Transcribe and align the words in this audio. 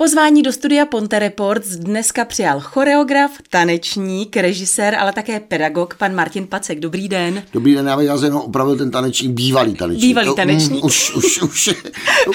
Pozvání 0.00 0.42
do 0.42 0.52
studia 0.52 0.86
Ponte 0.86 1.18
Reports 1.18 1.68
dneska 1.68 2.24
přijal 2.24 2.60
choreograf, 2.60 3.30
tanečník, 3.50 4.36
režisér, 4.36 4.94
ale 4.94 5.12
také 5.12 5.40
pedagog, 5.40 5.94
pan 5.94 6.14
Martin 6.14 6.46
Pacek. 6.46 6.80
Dobrý 6.80 7.08
den. 7.08 7.42
Dobrý 7.52 7.74
den, 7.74 7.86
já 8.00 8.16
jsem 8.16 8.24
jenom 8.24 8.42
opravil 8.42 8.76
ten 8.76 8.90
tanečník, 8.90 9.32
bývalý 9.32 9.74
tanečník. 9.74 10.08
Bývalý 10.10 10.34
tanečník. 10.36 10.84
Už, 10.84 11.14
už, 11.14 11.42
už, 11.42 11.70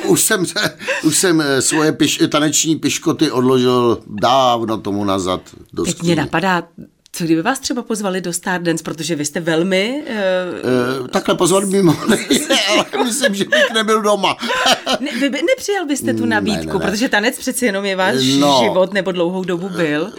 už, 0.07 0.21
jsem, 0.21 0.45
už 1.03 1.17
jsem 1.17 1.41
eh, 1.41 1.61
svoje 1.61 1.91
piš, 1.91 2.21
taneční 2.29 2.75
piškoty 2.75 3.31
odložil 3.31 3.99
dávno 4.07 4.77
tomu 4.77 5.05
nazad. 5.05 5.41
Do 5.73 5.83
Teď 5.83 6.01
mě 6.01 6.15
napadá, 6.15 6.63
co 7.15 7.23
kdyby 7.23 7.41
vás 7.41 7.59
třeba 7.59 7.81
pozvali 7.81 8.21
do 8.21 8.33
Stardance, 8.33 8.83
protože 8.83 9.15
vy 9.15 9.25
jste 9.25 9.39
velmi... 9.39 10.03
Uh... 10.09 11.01
Uh, 11.01 11.07
takhle 11.07 11.35
pozvali 11.35 11.65
by 11.65 11.83
mohli, 11.83 12.17
ale 12.69 12.85
myslím, 13.03 13.35
že 13.35 13.45
bych 13.45 13.73
nebyl 13.73 14.01
doma. 14.01 14.37
ne, 14.99 15.19
vy 15.19 15.29
by, 15.29 15.41
nepřijal 15.41 15.85
byste 15.85 16.13
tu 16.13 16.25
nabídku, 16.25 16.65
ne, 16.65 16.73
ne, 16.73 16.85
ne. 16.85 16.91
protože 16.91 17.09
tanec 17.09 17.37
přeci 17.37 17.65
jenom 17.65 17.85
je 17.85 17.95
váš 17.95 18.15
no, 18.39 18.61
život, 18.63 18.93
nebo 18.93 19.11
dlouhou 19.11 19.43
dobu 19.43 19.69
byl. 19.69 20.01
Uh, 20.01 20.11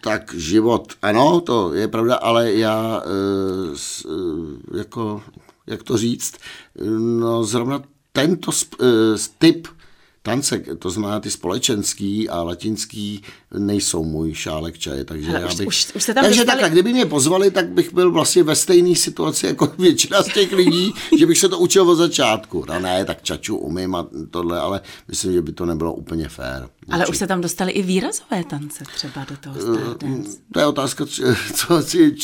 tak 0.00 0.34
život, 0.34 0.92
ano, 1.02 1.40
to 1.40 1.74
je 1.74 1.88
pravda, 1.88 2.14
ale 2.14 2.52
já 2.52 3.02
uh, 3.06 3.74
s, 3.76 4.04
uh, 4.04 4.78
jako, 4.78 5.22
jak 5.66 5.82
to 5.82 5.96
říct, 5.96 6.34
no 6.98 7.44
zrovna 7.44 7.82
tento 8.12 8.50
uh, 8.50 8.88
typ 9.38 9.68
tance, 10.28 10.58
to 10.78 10.90
znamená 10.90 11.20
ty 11.20 11.30
společenský 11.30 12.28
a 12.28 12.42
latinský, 12.42 13.22
nejsou 13.58 14.04
můj 14.04 14.34
šálek 14.34 14.78
čaje, 14.78 15.04
takže 15.04 15.30
Hele, 15.30 15.40
já 15.40 15.54
bych... 15.54 15.66
Už, 15.66 15.92
už 15.94 16.02
se 16.02 16.14
tam 16.14 16.24
takže 16.24 16.40
dostali... 16.40 16.60
takhle, 16.60 16.70
kdyby 16.70 16.92
mě 16.92 17.06
pozvali, 17.06 17.50
tak 17.50 17.68
bych 17.68 17.94
byl 17.94 18.10
vlastně 18.10 18.42
ve 18.42 18.56
stejné 18.56 18.94
situaci 18.94 19.46
jako 19.46 19.72
většina 19.78 20.22
z 20.22 20.32
těch 20.32 20.52
lidí, 20.52 20.94
že 21.18 21.26
bych 21.26 21.38
se 21.38 21.48
to 21.48 21.58
učil 21.58 21.90
od 21.90 21.94
začátku. 21.94 22.64
No 22.68 22.80
ne, 22.80 23.04
tak 23.04 23.22
čaču 23.22 23.56
umím 23.56 23.94
a 23.94 24.06
tohle, 24.30 24.60
ale 24.60 24.80
myslím, 25.08 25.32
že 25.32 25.42
by 25.42 25.52
to 25.52 25.66
nebylo 25.66 25.94
úplně 25.94 26.28
fér. 26.28 26.68
Ale 26.90 27.06
už 27.06 27.18
se 27.18 27.26
tam 27.26 27.40
dostali 27.40 27.72
i 27.72 27.82
výrazové 27.82 28.44
tance 28.50 28.84
třeba 28.94 29.26
do 29.30 29.36
toho 29.36 29.56
eh, 29.58 29.62
Stardance. 29.62 30.38
To 30.52 30.60
je 30.60 30.66
otázka, 30.66 31.04
co, 31.54 31.82
si, 31.82 32.14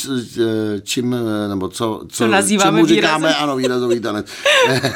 čím, 0.83 1.16
nebo 1.48 1.68
co, 1.68 2.00
co, 2.02 2.06
co 2.08 2.27
nazýváme 2.27 2.78
čemu 2.78 2.86
říkáme, 2.86 3.28
výrazový. 3.28 3.42
ano, 3.42 3.56
výrazový 3.56 4.00
tanec. 4.00 4.27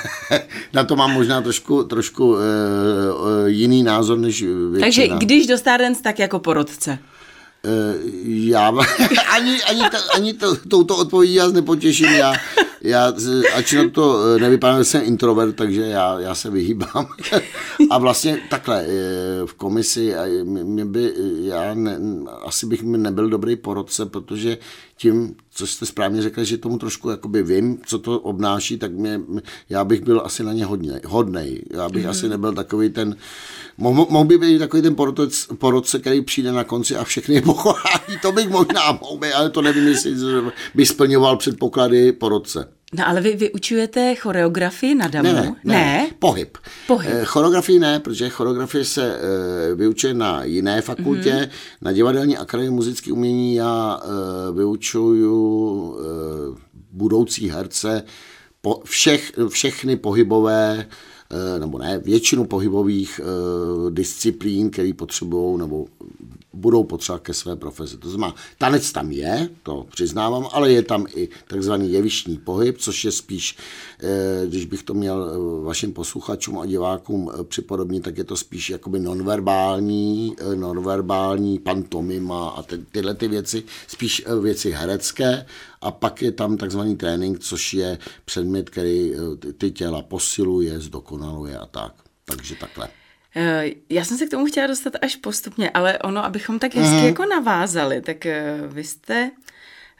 Na 0.72 0.84
to 0.84 0.96
mám 0.96 1.12
možná 1.12 1.40
trošku, 1.40 1.84
trošku 1.84 2.30
uh, 2.30 2.38
jiný 3.46 3.82
názor 3.82 4.18
než 4.18 4.42
většina. 4.42 4.80
Takže 4.80 5.08
když 5.08 5.46
do 5.46 5.58
Stardance, 5.58 6.02
tak 6.02 6.18
jako 6.18 6.38
porodce. 6.38 6.98
Já 8.24 8.68
ani, 9.30 9.62
ani, 9.62 9.82
to, 9.90 9.96
ani 10.14 10.32
to, 10.34 10.56
touto 10.56 10.96
odpovědí 10.96 11.34
já 11.34 11.48
nepotěším. 11.48 12.06
Já, 12.06 12.34
já, 12.80 13.12
ač 13.54 13.72
na 13.72 13.88
to 13.90 14.38
nevypadá, 14.38 14.78
že 14.78 14.84
jsem 14.84 15.02
introvert, 15.04 15.56
takže 15.56 15.80
já, 15.80 16.20
já 16.20 16.34
se 16.34 16.50
vyhýbám. 16.50 17.06
A 17.90 17.98
vlastně 17.98 18.38
takhle, 18.50 18.86
v 19.46 19.54
komisi, 19.54 20.14
mě 20.44 20.84
by, 20.84 21.14
já 21.40 21.74
ne, 21.74 21.98
asi 22.44 22.66
bych 22.66 22.82
nebyl 22.82 23.28
dobrý 23.28 23.56
porodce, 23.56 24.06
protože 24.06 24.58
tím, 24.96 25.34
co 25.50 25.66
jste 25.66 25.86
správně 25.86 26.22
řekli, 26.22 26.44
že 26.44 26.58
tomu 26.58 26.78
trošku 26.78 27.10
jakoby 27.10 27.42
vím, 27.42 27.78
co 27.86 27.98
to 27.98 28.20
obnáší, 28.20 28.78
tak 28.78 28.92
mě, 28.92 29.20
já 29.68 29.84
bych 29.84 30.00
byl 30.00 30.22
asi 30.24 30.44
na 30.44 30.52
ně 30.52 30.64
hodně, 30.64 31.00
hodnej. 31.06 31.62
Já 31.70 31.88
bych 31.88 32.04
mm-hmm. 32.04 32.10
asi 32.10 32.28
nebyl 32.28 32.52
takový 32.52 32.90
ten, 32.90 33.16
mohl, 33.76 34.06
mohl 34.10 34.24
by 34.24 34.38
být 34.38 34.58
takový 34.58 34.82
ten 34.82 34.94
porodce, 34.94 35.54
porodce, 35.54 35.98
který 35.98 36.20
přijde 36.20 36.52
na 36.52 36.64
konci 36.64 36.96
a 36.96 37.04
všechny 37.04 37.34
je 37.34 37.42
pochválí. 37.42 38.18
To 38.22 38.32
bych 38.32 38.48
možná 38.48 38.92
mohl 39.00 39.18
být, 39.18 39.32
ale 39.32 39.50
to 39.50 39.62
nevím, 39.62 39.86
jestli 39.86 40.14
by 40.74 40.86
splňoval 40.86 41.36
předpoklady 41.36 42.12
porodce. 42.12 42.67
No 42.92 43.08
ale 43.08 43.20
vy 43.20 43.36
vyučujete 43.36 44.14
choreografii 44.14 44.94
na 44.94 45.08
damu? 45.08 45.28
Ne, 45.28 45.32
ne, 45.32 45.56
ne, 45.64 45.74
ne. 45.74 46.10
pohyb. 46.18 46.48
pohyb. 46.86 47.10
E, 47.10 47.24
choreografii 47.24 47.78
ne, 47.78 48.00
protože 48.00 48.28
choreografie 48.28 48.84
se 48.84 49.16
e, 49.16 49.74
vyučuje 49.74 50.14
na 50.14 50.44
jiné 50.44 50.82
fakultě, 50.82 51.32
mm-hmm. 51.32 51.48
na 51.82 51.92
divadelní 51.92 52.36
akademii 52.36 52.70
muzické 52.70 53.12
umění 53.12 53.54
já 53.54 54.00
e, 54.02 54.52
vyučuju 54.52 55.96
e, 56.00 56.04
budoucí 56.92 57.50
herce 57.50 58.02
po, 58.60 58.80
všech, 58.84 59.32
všechny 59.48 59.96
pohybové 59.96 60.86
nebo 61.58 61.78
ne, 61.78 61.98
většinu 61.98 62.44
pohybových 62.44 63.20
e, 63.20 63.24
disciplín, 63.90 64.70
které 64.70 64.92
potřebují 64.96 65.58
nebo 65.58 65.86
budou 66.58 66.84
potřebovat 66.84 67.22
ke 67.22 67.34
své 67.34 67.56
profesi. 67.56 67.96
To 67.96 68.10
znamená, 68.10 68.34
tanec 68.58 68.92
tam 68.92 69.12
je, 69.12 69.48
to 69.62 69.86
přiznávám, 69.90 70.48
ale 70.52 70.72
je 70.72 70.82
tam 70.82 71.06
i 71.14 71.28
takzvaný 71.48 71.92
jevištní 71.92 72.38
pohyb, 72.38 72.78
což 72.78 73.04
je 73.04 73.12
spíš, 73.12 73.56
eh, 74.00 74.46
když 74.46 74.64
bych 74.64 74.82
to 74.82 74.94
měl 74.94 75.30
eh, 75.30 75.64
vašim 75.64 75.92
posluchačům 75.92 76.58
a 76.58 76.66
divákům 76.66 77.30
eh, 77.34 77.44
připodobnit, 77.44 78.02
tak 78.02 78.18
je 78.18 78.24
to 78.24 78.36
spíš 78.36 78.70
jakoby 78.70 79.00
nonverbální, 79.00 80.36
nonverbální 80.54 81.58
pantomima 81.58 82.48
a 82.48 82.62
ty, 82.62 82.78
tyhle 82.78 83.14
ty 83.14 83.28
věci, 83.28 83.62
spíš 83.86 84.24
věci 84.40 84.70
herecké 84.70 85.46
a 85.80 85.90
pak 85.90 86.22
je 86.22 86.32
tam 86.32 86.56
takzvaný 86.56 86.96
trénink, 86.96 87.38
což 87.38 87.74
je 87.74 87.98
předmět, 88.24 88.70
který 88.70 89.12
ty 89.58 89.70
těla 89.70 90.02
posiluje, 90.02 90.80
zdokonaluje 90.80 91.58
a 91.58 91.66
tak. 91.66 91.94
Takže 92.24 92.54
takhle. 92.54 92.88
Eh, 93.36 93.70
já 93.90 94.04
jsem 94.04 94.18
se 94.18 94.26
k 94.26 94.30
tomu 94.30 94.46
chtěla 94.46 94.66
dostat 94.66 94.92
až 95.02 95.16
postupně, 95.16 95.70
ale 95.70 95.98
ono, 95.98 96.24
abychom 96.24 96.58
tak 96.58 96.74
hezky 96.74 96.96
mm. 96.96 97.06
jako 97.06 97.26
navázali, 97.26 98.00
tak 98.00 98.26
eh, 98.26 98.56
vy 98.66 98.84
jste 98.84 99.30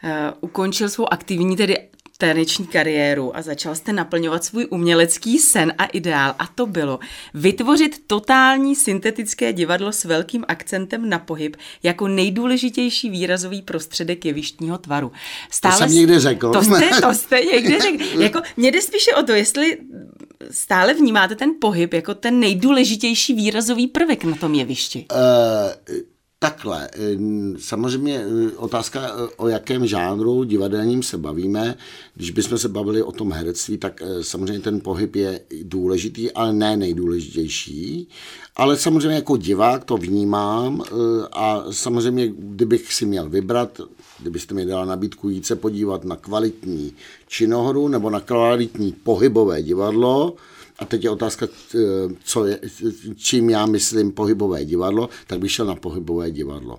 eh, 0.05 0.33
ukončil 0.41 0.89
svou 0.89 1.13
aktivní, 1.13 1.57
tedy 1.57 1.89
taneční 2.19 2.67
kariéru 2.67 3.37
a 3.37 3.43
začal 3.43 3.75
jste 3.75 3.93
naplňovat 3.93 4.45
svůj 4.45 4.67
umělecký 4.71 5.39
sen 5.39 5.73
a 5.79 5.85
ideál 5.85 6.35
a 6.39 6.47
to 6.47 6.67
bylo 6.67 6.99
vytvořit 7.35 8.03
totální 8.07 8.77
syntetické 8.77 9.53
divadlo 9.53 9.93
s 9.93 10.05
velkým 10.05 10.45
akcentem 10.49 11.09
na 11.09 11.19
pohyb 11.19 11.57
jako 11.83 12.09
nejdůležitější 12.09 13.11
výrazový 13.11 13.63
prostředek 13.63 14.25
jevištního 14.25 14.79
tvaru. 14.79 15.13
Stále 15.51 15.75
to 15.75 15.79
jsem 15.79 15.93
někde 15.93 16.21
řekl. 16.21 16.53
To 16.53 16.63
jste, 16.63 16.91
to 17.01 17.15
jste 17.15 17.41
někde 17.53 17.81
řekl. 17.81 18.23
Jako, 18.23 18.41
mě 18.57 18.71
jde 18.71 18.83
spíše 18.83 19.15
o 19.15 19.23
to, 19.23 19.33
jestli 19.33 19.79
stále 20.51 20.95
vnímáte 20.95 21.35
ten 21.35 21.51
pohyb 21.61 21.95
jako 21.95 22.15
ten 22.15 22.41
nejdůležitější 22.41 23.35
výrazový 23.35 23.87
prvek 23.87 24.25
na 24.25 24.37
tom 24.37 24.55
jevišti. 24.55 25.07
Uh, 25.13 25.97
Takhle, 26.41 26.89
samozřejmě 27.59 28.25
otázka, 28.57 29.13
o 29.37 29.49
jakém 29.49 29.87
žánru 29.87 30.45
divadelním 30.45 31.03
se 31.03 31.19
bavíme. 31.19 31.75
Když 32.15 32.31
bychom 32.31 32.59
se 32.59 32.69
bavili 32.69 33.03
o 33.03 33.13
tom 33.13 33.33
herectví, 33.33 33.79
tak 33.79 34.03
samozřejmě 34.23 34.61
ten 34.61 34.81
pohyb 34.81 35.17
je 35.17 35.41
důležitý, 35.63 36.33
ale 36.33 36.53
ne 36.53 36.77
nejdůležitější. 36.77 38.09
Ale 38.57 38.77
samozřejmě 38.77 39.15
jako 39.15 39.37
divák 39.37 39.85
to 39.85 39.97
vnímám 39.97 40.83
a 41.33 41.65
samozřejmě, 41.71 42.29
kdybych 42.29 42.93
si 42.93 43.07
měl 43.07 43.29
vybrat, 43.29 43.81
kdybyste 44.21 44.55
mi 44.55 44.65
dala 44.65 44.85
nabídku 44.85 45.29
jít 45.29 45.47
se 45.47 45.57
podívat 45.57 46.05
na 46.05 46.17
kvalitní 46.17 46.93
činohru 47.29 47.89
nebo 47.89 48.11
na 48.11 48.21
kvalitní 48.21 48.93
pohybové 48.93 49.63
divadlo, 49.63 50.37
a 50.79 50.85
teď 50.85 51.05
je 51.05 51.11
otázka, 51.11 51.49
co 52.25 52.45
je, 52.45 52.61
čím 53.17 53.51
já 53.51 53.67
myslím 53.67 54.13
pohybové 54.13 54.65
divadlo, 54.65 55.09
tak 55.27 55.39
bych 55.39 55.53
šel 55.53 55.67
na 55.67 55.75
pohybové 55.75 56.31
divadlo. 56.31 56.79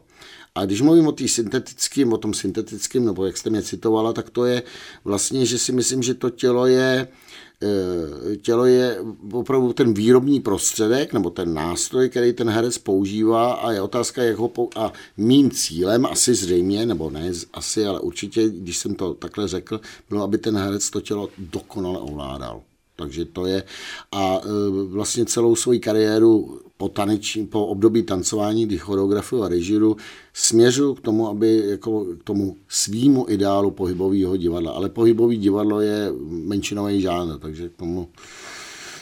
A 0.55 0.65
když 0.65 0.81
mluvím 0.81 1.07
o, 1.07 1.15
syntetickým, 1.25 2.13
o 2.13 2.17
tom 2.17 2.33
syntetickém, 2.33 3.05
nebo 3.05 3.25
jak 3.25 3.37
jste 3.37 3.49
mě 3.49 3.61
citovala, 3.61 4.13
tak 4.13 4.29
to 4.29 4.45
je 4.45 4.63
vlastně, 5.03 5.45
že 5.45 5.57
si 5.57 5.71
myslím, 5.71 6.03
že 6.03 6.13
to 6.13 6.29
tělo 6.29 6.65
je 6.65 7.07
eh, 7.07 7.07
tělo 8.41 8.65
je 8.65 8.97
opravdu 9.31 9.73
ten 9.73 9.93
výrobní 9.93 10.39
prostředek 10.39 11.13
nebo 11.13 11.29
ten 11.29 11.53
nástroj, 11.53 12.09
který 12.09 12.33
ten 12.33 12.49
herec 12.49 12.77
používá 12.77 13.53
a 13.53 13.71
je 13.71 13.81
otázka, 13.81 14.23
jak 14.23 14.37
ho 14.37 14.47
pou... 14.47 14.69
a 14.75 14.93
mým 15.17 15.51
cílem 15.51 16.05
asi 16.05 16.35
zřejmě, 16.35 16.85
nebo 16.85 17.09
ne 17.09 17.31
asi, 17.53 17.85
ale 17.85 17.99
určitě, 17.99 18.49
když 18.49 18.77
jsem 18.77 18.95
to 18.95 19.13
takhle 19.13 19.47
řekl, 19.47 19.81
bylo, 20.09 20.23
aby 20.23 20.37
ten 20.37 20.57
herec 20.57 20.89
to 20.89 21.01
tělo 21.01 21.29
dokonale 21.37 21.99
ovládal. 21.99 22.61
Takže 22.99 23.25
to 23.25 23.45
je 23.45 23.63
a 24.11 24.41
e, 24.43 24.47
vlastně 24.87 25.25
celou 25.25 25.55
svoji 25.55 25.79
kariéru 25.79 26.59
po, 26.77 26.89
taneční, 26.89 27.47
po 27.47 27.65
období 27.65 28.03
tancování, 28.03 28.65
kdy 28.65 28.77
choreografu 28.77 29.43
a 29.43 29.49
režiru, 29.49 29.97
směřu 30.33 30.93
k 30.95 31.01
tomu, 31.01 31.27
aby 31.27 31.63
jako 31.65 32.05
k 32.19 32.23
tomu 32.23 32.55
svýmu 32.67 33.25
ideálu 33.29 33.71
pohybového 33.71 34.37
divadla. 34.37 34.71
Ale 34.71 34.89
pohybový 34.89 35.37
divadlo 35.37 35.81
je 35.81 36.11
menšinový 36.29 37.01
žánr, 37.01 37.39
takže 37.39 37.69
k 37.69 37.75
tomu 37.75 38.09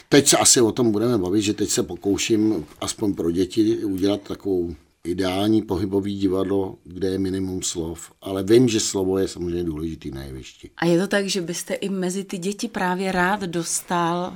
Teď 0.08 0.28
se 0.28 0.36
asi 0.36 0.60
o 0.60 0.72
tom 0.72 0.92
budeme 0.92 1.18
bavit, 1.18 1.42
že 1.42 1.54
teď 1.54 1.68
se 1.68 1.82
pokouším 1.82 2.66
aspoň 2.80 3.14
pro 3.14 3.30
děti 3.30 3.84
udělat 3.84 4.20
takovou 4.20 4.74
ideální 5.08 5.62
pohybový 5.62 6.18
divadlo, 6.18 6.78
kde 6.84 7.08
je 7.08 7.18
minimum 7.18 7.62
slov, 7.62 8.12
ale 8.22 8.42
vím, 8.42 8.68
že 8.68 8.80
slovo 8.80 9.18
je 9.18 9.28
samozřejmě 9.28 9.64
důležitý 9.64 10.10
na 10.10 10.22
jevišti. 10.22 10.70
A 10.76 10.86
je 10.86 10.98
to 10.98 11.06
tak, 11.06 11.26
že 11.26 11.40
byste 11.40 11.74
i 11.74 11.88
mezi 11.88 12.24
ty 12.24 12.38
děti 12.38 12.68
právě 12.68 13.12
rád 13.12 13.40
dostal 13.40 14.32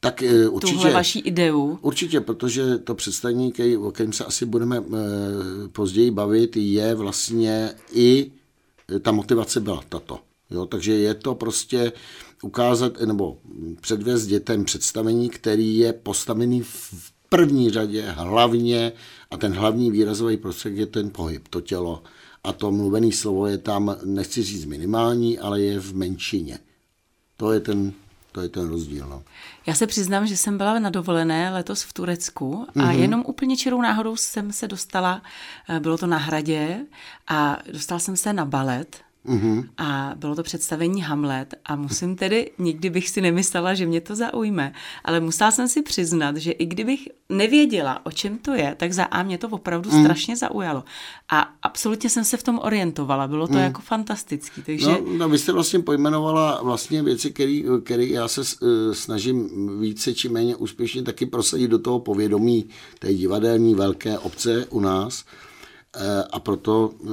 tak 0.00 0.22
e, 0.22 0.48
určitě, 0.48 0.74
tuhle 0.74 0.92
vaší 0.92 1.18
ideu? 1.18 1.78
Určitě, 1.82 2.20
protože 2.20 2.78
to 2.78 2.94
představení, 2.94 3.52
o 3.78 3.90
kterém 3.90 4.12
se 4.12 4.24
asi 4.24 4.46
budeme 4.46 4.78
e, 4.78 4.82
později 5.68 6.10
bavit, 6.10 6.56
je 6.56 6.94
vlastně 6.94 7.70
i 7.92 8.30
e, 8.96 8.98
ta 8.98 9.12
motivace 9.12 9.60
byla 9.60 9.82
tato. 9.88 10.18
Jo, 10.50 10.66
takže 10.66 10.92
je 10.92 11.14
to 11.14 11.34
prostě 11.34 11.92
ukázat 12.42 13.00
nebo 13.00 13.38
předvést 13.80 14.26
dětem 14.26 14.64
představení, 14.64 15.30
který 15.30 15.76
je 15.76 15.92
postavený 15.92 16.62
v 16.62 16.94
první 17.30 17.70
řadě 17.70 18.04
hlavně, 18.10 18.92
a 19.30 19.36
ten 19.36 19.52
hlavní 19.52 19.90
výrazový 19.90 20.36
prostředek 20.36 20.78
je 20.78 20.86
ten 20.86 21.10
pohyb, 21.10 21.48
to 21.48 21.60
tělo. 21.60 22.02
A 22.44 22.52
to 22.52 22.72
mluvené 22.72 23.12
slovo 23.12 23.46
je 23.46 23.58
tam, 23.58 23.96
nechci 24.04 24.42
říct 24.42 24.64
minimální, 24.64 25.38
ale 25.38 25.60
je 25.60 25.80
v 25.80 25.94
menšině. 25.94 26.58
To 27.36 27.52
je 27.52 27.60
ten 27.60 27.92
to 28.32 28.40
je 28.40 28.48
ten 28.48 28.68
rozdíl. 28.68 29.06
No. 29.08 29.22
Já 29.66 29.74
se 29.74 29.86
přiznám, 29.86 30.26
že 30.26 30.36
jsem 30.36 30.58
byla 30.58 30.78
na 30.78 30.90
dovolené 30.90 31.50
letos 31.50 31.82
v 31.82 31.92
Turecku 31.92 32.66
a 32.68 32.72
mm-hmm. 32.72 32.98
jenom 32.98 33.24
úplně 33.26 33.56
čirou 33.56 33.82
náhodou 33.82 34.16
jsem 34.16 34.52
se 34.52 34.68
dostala, 34.68 35.22
eh, 35.68 35.80
bylo 35.80 35.98
to 35.98 36.06
na 36.06 36.16
hradě 36.16 36.86
a 37.28 37.58
dostala 37.72 37.98
jsem 37.98 38.16
se 38.16 38.32
na 38.32 38.44
balet 38.44 39.02
Mm-hmm. 39.26 39.68
A 39.78 40.12
bylo 40.16 40.34
to 40.34 40.42
představení 40.42 41.02
Hamlet 41.02 41.54
a 41.64 41.76
musím 41.76 42.16
tedy, 42.16 42.50
nikdy 42.58 42.90
bych 42.90 43.08
si 43.08 43.20
nemyslela, 43.20 43.74
že 43.74 43.86
mě 43.86 44.00
to 44.00 44.16
zaujme, 44.16 44.72
ale 45.04 45.20
musela 45.20 45.50
jsem 45.50 45.68
si 45.68 45.82
přiznat, 45.82 46.36
že 46.36 46.52
i 46.52 46.66
kdybych 46.66 47.08
nevěděla, 47.28 48.06
o 48.06 48.12
čem 48.12 48.38
to 48.38 48.54
je, 48.54 48.74
tak 48.78 48.92
za 48.92 49.04
A 49.04 49.22
mě 49.22 49.38
to 49.38 49.48
opravdu 49.48 49.90
mm. 49.92 50.04
strašně 50.04 50.36
zaujalo. 50.36 50.84
A 51.30 51.54
absolutně 51.62 52.10
jsem 52.10 52.24
se 52.24 52.36
v 52.36 52.42
tom 52.42 52.58
orientovala, 52.62 53.28
bylo 53.28 53.46
to 53.46 53.52
mm. 53.52 53.58
jako 53.58 53.80
fantastický. 53.80 54.62
Takže... 54.62 54.86
No, 54.86 55.00
no, 55.18 55.28
vy 55.28 55.38
jste 55.38 55.52
vlastně 55.52 55.80
pojmenovala 55.80 56.62
vlastně 56.62 57.02
věci, 57.02 57.34
které 57.84 58.04
já 58.04 58.28
se 58.28 58.40
uh, 58.40 58.68
snažím 58.92 59.48
více 59.80 60.14
či 60.14 60.28
méně 60.28 60.56
úspěšně 60.56 61.02
taky 61.02 61.26
prosadit 61.26 61.68
do 61.68 61.78
toho 61.78 62.00
povědomí 62.00 62.68
té 62.98 63.14
divadelní 63.14 63.74
velké 63.74 64.18
obce 64.18 64.66
u 64.70 64.80
nás. 64.80 65.24
Eh, 65.96 66.24
a 66.30 66.40
proto 66.40 66.90
eh, 67.04 67.08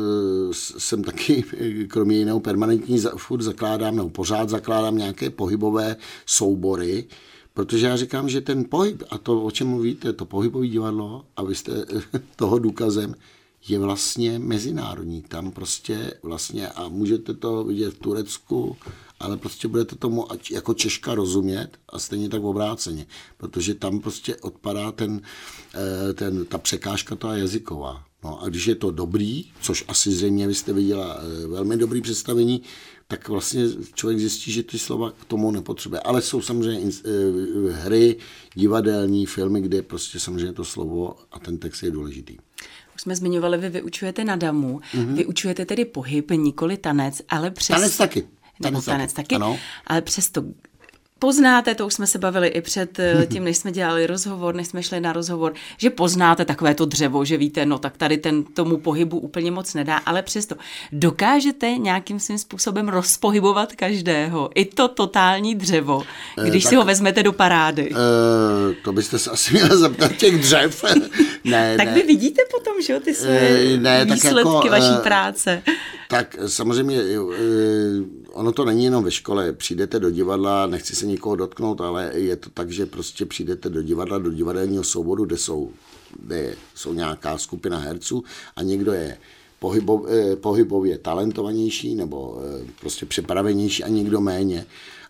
jsem 0.53 1.03
taky, 1.03 1.43
kromě 1.87 2.17
jiného 2.17 2.39
permanentní, 2.39 2.99
furt 3.17 3.41
zakládám, 3.41 3.95
nebo 3.95 4.09
pořád 4.09 4.49
zakládám 4.49 4.97
nějaké 4.97 5.29
pohybové 5.29 5.95
soubory, 6.25 7.07
protože 7.53 7.87
já 7.87 7.97
říkám, 7.97 8.29
že 8.29 8.41
ten 8.41 8.65
pohyb, 8.69 9.03
a 9.09 9.17
to, 9.17 9.43
o 9.43 9.51
čem 9.51 9.67
mluvíte, 9.67 10.13
to 10.13 10.25
pohybové 10.25 10.67
divadlo, 10.67 11.25
a 11.35 11.43
vy 11.43 11.55
jste 11.55 11.85
toho 12.35 12.59
důkazem, 12.59 13.15
je 13.67 13.79
vlastně 13.79 14.39
mezinárodní. 14.39 15.21
Tam 15.21 15.51
prostě 15.51 16.13
vlastně, 16.23 16.69
a 16.69 16.87
můžete 16.87 17.33
to 17.33 17.63
vidět 17.63 17.93
v 17.93 17.99
Turecku, 17.99 18.77
ale 19.19 19.37
prostě 19.37 19.67
budete 19.67 19.95
tomu 19.95 20.27
jako 20.51 20.73
Češka 20.73 21.15
rozumět 21.15 21.69
a 21.89 21.99
stejně 21.99 22.29
tak 22.29 22.43
obráceně, 22.43 23.05
protože 23.37 23.73
tam 23.73 23.99
prostě 23.99 24.35
odpadá 24.35 24.91
ten, 24.91 25.21
eh, 25.75 26.13
ten, 26.13 26.45
ta 26.45 26.57
překážka 26.57 27.15
ta 27.15 27.35
jazyková. 27.37 28.06
No 28.23 28.43
a 28.43 28.49
když 28.49 28.67
je 28.67 28.75
to 28.75 28.91
dobrý, 28.91 29.45
což 29.61 29.85
asi 29.87 30.11
zřejmě 30.11 30.47
vy 30.47 30.55
jste 30.55 30.73
viděla 30.73 31.17
eh, 31.19 31.47
velmi 31.47 31.77
dobrý 31.77 32.01
představení, 32.01 32.61
tak 33.07 33.29
vlastně 33.29 33.63
člověk 33.93 34.19
zjistí, 34.19 34.51
že 34.51 34.63
ty 34.63 34.79
slova 34.79 35.11
k 35.11 35.25
tomu 35.25 35.51
nepotřebuje. 35.51 36.01
Ale 36.01 36.21
jsou 36.21 36.41
samozřejmě 36.41 36.91
eh, 37.05 37.09
hry, 37.71 38.15
divadelní 38.53 39.25
filmy, 39.25 39.61
kde 39.61 39.81
prostě 39.81 40.19
samozřejmě 40.19 40.53
to 40.53 40.65
slovo 40.65 41.15
a 41.31 41.39
ten 41.39 41.57
text 41.57 41.83
je 41.83 41.91
důležitý. 41.91 42.37
Už 42.95 43.01
jsme 43.01 43.15
zmiňovali, 43.15 43.57
vy 43.57 43.69
vyučujete 43.69 44.25
na 44.25 44.35
damu, 44.35 44.79
mm-hmm. 44.93 45.13
vyučujete 45.13 45.65
tedy 45.65 45.85
pohyb, 45.85 46.31
nikoli 46.31 46.77
tanec, 46.77 47.21
ale 47.29 47.51
přes... 47.51 47.67
Tanec 47.67 47.97
taky. 47.97 48.27
Tanec, 48.61 48.85
tanec 48.85 49.13
taky, 49.13 49.27
taky 49.27 49.35
ano. 49.35 49.59
ale 49.87 50.01
přesto 50.01 50.43
poznáte, 51.19 51.75
to 51.75 51.87
už 51.87 51.93
jsme 51.93 52.07
se 52.07 52.19
bavili 52.19 52.47
i 52.47 52.61
před 52.61 52.99
eh, 52.99 53.25
tím, 53.31 53.43
než 53.43 53.57
jsme 53.57 53.71
dělali 53.71 54.07
rozhovor, 54.07 54.55
než 54.55 54.67
jsme 54.67 54.83
šli 54.83 54.99
na 54.99 55.13
rozhovor, 55.13 55.53
že 55.77 55.89
poznáte 55.89 56.45
takové 56.45 56.75
to 56.75 56.85
dřevo, 56.85 57.25
že 57.25 57.37
víte, 57.37 57.65
no 57.65 57.77
tak 57.77 57.97
tady 57.97 58.17
ten 58.17 58.43
tomu 58.43 58.77
pohybu 58.77 59.19
úplně 59.19 59.51
moc 59.51 59.73
nedá, 59.73 59.97
ale 59.97 60.21
přesto 60.21 60.55
dokážete 60.91 61.77
nějakým 61.77 62.19
svým 62.19 62.37
způsobem 62.37 62.89
rozpohybovat 62.89 63.75
každého, 63.75 64.49
i 64.55 64.65
to 64.65 64.87
totální 64.87 65.55
dřevo, 65.55 66.03
eh, 66.37 66.49
když 66.49 66.63
e, 66.63 66.65
tak, 66.65 66.69
si 66.69 66.75
ho 66.75 66.85
vezmete 66.85 67.23
do 67.23 67.33
parády. 67.33 67.91
E, 67.91 68.73
to 68.83 68.93
byste 68.93 69.19
se 69.19 69.31
asi 69.31 69.53
měli 69.53 69.77
zeptat 69.77 70.11
těch 70.11 70.41
dřev. 70.41 70.83
ne, 71.43 71.77
tak 71.77 71.87
ne. 71.87 71.93
vy 71.93 72.03
vidíte 72.03 72.41
potom, 72.51 72.81
že 72.81 72.93
jo, 72.93 72.99
ty 72.99 73.15
své 73.15 73.39
e, 73.39 73.77
ne, 73.77 74.05
výsledky 74.05 74.43
tak 74.43 74.65
jako, 74.65 74.67
vaší 74.69 75.03
práce. 75.03 75.61
Tak 76.09 76.35
samozřejmě 76.47 77.01
ono 78.37 78.51
to 78.51 78.65
není 78.65 78.83
jenom 78.83 79.03
ve 79.03 79.11
škole. 79.11 79.53
Přijdete 79.53 79.99
do 79.99 80.11
divadla, 80.11 80.67
nechci 80.67 80.95
se 80.95 81.05
nikoho 81.05 81.35
dotknout, 81.35 81.81
ale 81.81 82.11
je 82.13 82.35
to 82.35 82.49
tak, 82.49 82.71
že 82.71 82.85
prostě 82.85 83.25
přijdete 83.25 83.69
do 83.69 83.81
divadla, 83.81 84.17
do 84.17 84.31
divadelního 84.31 84.83
souboru, 84.83 85.25
kde 85.25 85.37
jsou, 85.37 85.71
kde 86.19 86.55
jsou 86.75 86.93
nějaká 86.93 87.37
skupina 87.37 87.77
herců 87.77 88.23
a 88.55 88.63
někdo 88.63 88.93
je 88.93 89.17
pohybov, 89.59 90.05
eh, 90.09 90.35
pohybově 90.35 90.97
talentovanější 90.97 91.95
nebo 91.95 92.41
eh, 92.41 92.65
prostě 92.79 93.05
připravenější 93.05 93.83
a 93.83 93.87
někdo 93.87 94.21
méně. 94.21 94.65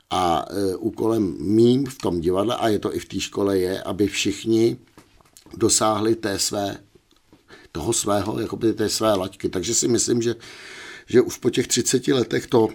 A 0.09 0.45
eh, 0.49 0.75
úkolem 0.75 1.35
mým 1.39 1.85
v 1.85 1.97
tom 1.97 2.21
divadle, 2.21 2.55
a 2.55 2.67
je 2.67 2.79
to 2.79 2.95
i 2.95 2.99
v 2.99 3.05
té 3.05 3.19
škole, 3.19 3.59
je, 3.59 3.81
aby 3.81 4.07
všichni 4.07 4.77
dosáhli 5.57 6.15
té 6.15 6.39
své, 6.39 6.77
toho 7.71 7.93
svého, 7.93 8.39
jakoby 8.39 8.73
té 8.73 8.89
své 8.89 9.15
laťky. 9.15 9.49
Takže 9.49 9.73
si 9.73 9.87
myslím, 9.87 10.21
že, 10.21 10.35
že 11.07 11.21
už 11.21 11.37
po 11.37 11.49
těch 11.49 11.67
30 11.67 12.07
letech 12.07 12.47
to 12.47 12.69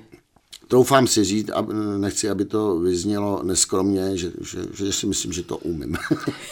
troufám 0.72 1.06
si 1.06 1.24
říct, 1.24 1.50
a 1.50 1.66
nechci, 1.98 2.30
aby 2.30 2.44
to 2.44 2.78
vyznělo 2.78 3.42
neskromně, 3.42 4.16
že, 4.16 4.30
že, 4.40 4.58
že 4.74 4.92
si 4.92 5.06
myslím, 5.06 5.32
že 5.32 5.42
to 5.42 5.56
umím. 5.56 5.96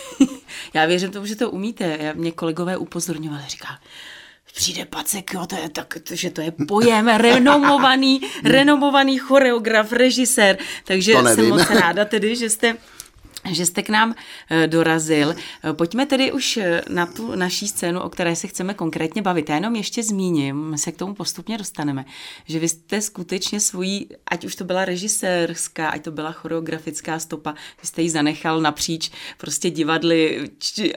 Já 0.74 0.86
věřím 0.86 1.10
tomu, 1.10 1.26
že 1.26 1.36
to 1.36 1.50
umíte. 1.50 1.98
Já, 2.00 2.12
mě 2.12 2.32
kolegové 2.32 2.76
upozorňovali, 2.76 3.42
říká, 3.48 3.68
přijde 4.54 4.84
Pacek, 4.84 5.34
jo, 5.34 5.46
to 5.46 5.56
je 5.56 5.68
tak, 5.68 5.98
že 6.12 6.30
to 6.30 6.40
je 6.40 6.52
pojem, 6.68 7.08
renomovaný, 7.16 8.20
renomovaný 8.44 9.18
choreograf, 9.18 9.92
režisér, 9.92 10.58
takže 10.84 11.12
jsem 11.34 11.48
moc 11.48 11.70
ráda 11.70 12.04
tedy, 12.04 12.36
že 12.36 12.50
jste 12.50 12.76
že 13.52 13.66
jste 13.66 13.82
k 13.82 13.88
nám 13.88 14.14
eh, 14.50 14.66
dorazil. 14.66 15.34
Eh, 15.64 15.72
pojďme 15.72 16.06
tedy 16.06 16.32
už 16.32 16.56
eh, 16.56 16.82
na 16.88 17.06
tu 17.06 17.34
naší 17.34 17.68
scénu, 17.68 18.00
o 18.00 18.08
které 18.08 18.36
se 18.36 18.46
chceme 18.46 18.74
konkrétně 18.74 19.22
bavit. 19.22 19.48
Já 19.48 19.54
jenom 19.54 19.76
ještě 19.76 20.02
zmíním, 20.02 20.74
se 20.76 20.92
k 20.92 20.96
tomu 20.96 21.14
postupně 21.14 21.58
dostaneme, 21.58 22.04
že 22.46 22.58
vy 22.58 22.68
jste 22.68 23.00
skutečně 23.00 23.60
svojí, 23.60 24.08
ať 24.26 24.44
už 24.44 24.56
to 24.56 24.64
byla 24.64 24.84
režisérská, 24.84 25.88
ať 25.88 26.04
to 26.04 26.10
byla 26.10 26.32
choreografická 26.32 27.18
stopa, 27.18 27.54
vy 27.80 27.86
jste 27.86 28.02
ji 28.02 28.10
zanechal 28.10 28.60
napříč 28.60 29.10
prostě 29.38 29.70
divadly, 29.70 30.50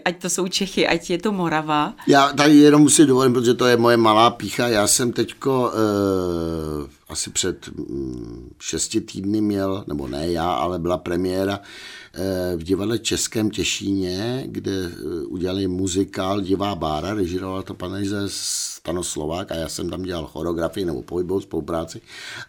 ať 0.06 0.22
to 0.22 0.30
jsou 0.30 0.48
Čechy, 0.48 0.88
ať 0.88 1.10
je 1.10 1.18
to 1.18 1.32
Morava. 1.32 1.94
Já 2.08 2.34
tady 2.34 2.56
jenom 2.56 2.82
musím 2.82 3.08
dovolit, 3.08 3.34
protože 3.34 3.54
to 3.54 3.66
je 3.66 3.78
moje 3.78 3.98
malá 3.98 4.30
pícha. 4.30 4.68
Já 4.68 4.88
jsem 4.88 5.12
teďko 5.12 5.72
uh, 5.74 6.88
asi 7.14 7.30
před 7.30 7.70
um, 7.78 8.50
šesti 8.60 9.02
týdny 9.02 9.42
měl, 9.42 9.84
nebo 9.88 10.08
ne 10.08 10.32
já, 10.32 10.54
ale 10.54 10.80
byla 10.80 10.98
premiéra 10.98 11.60
v 12.58 12.64
divadle 12.64 13.00
Českém 13.00 13.50
Těšíně, 13.50 14.44
kde 14.48 14.72
eh, 14.72 15.26
udělali 15.26 15.68
muzikál 15.68 16.42
Divá 16.42 16.76
bára, 16.76 17.14
režiroval 17.14 17.64
to 17.64 17.74
pan 17.74 18.06
ze 18.06 18.24
Stanoslovák 18.28 19.52
a 19.52 19.56
já 19.56 19.70
jsem 19.70 19.90
tam 19.90 20.04
dělal 20.04 20.26
choreografii 20.26 20.86
nebo 20.86 21.02
pohybovou 21.02 21.42
spolupráci. 21.42 22.02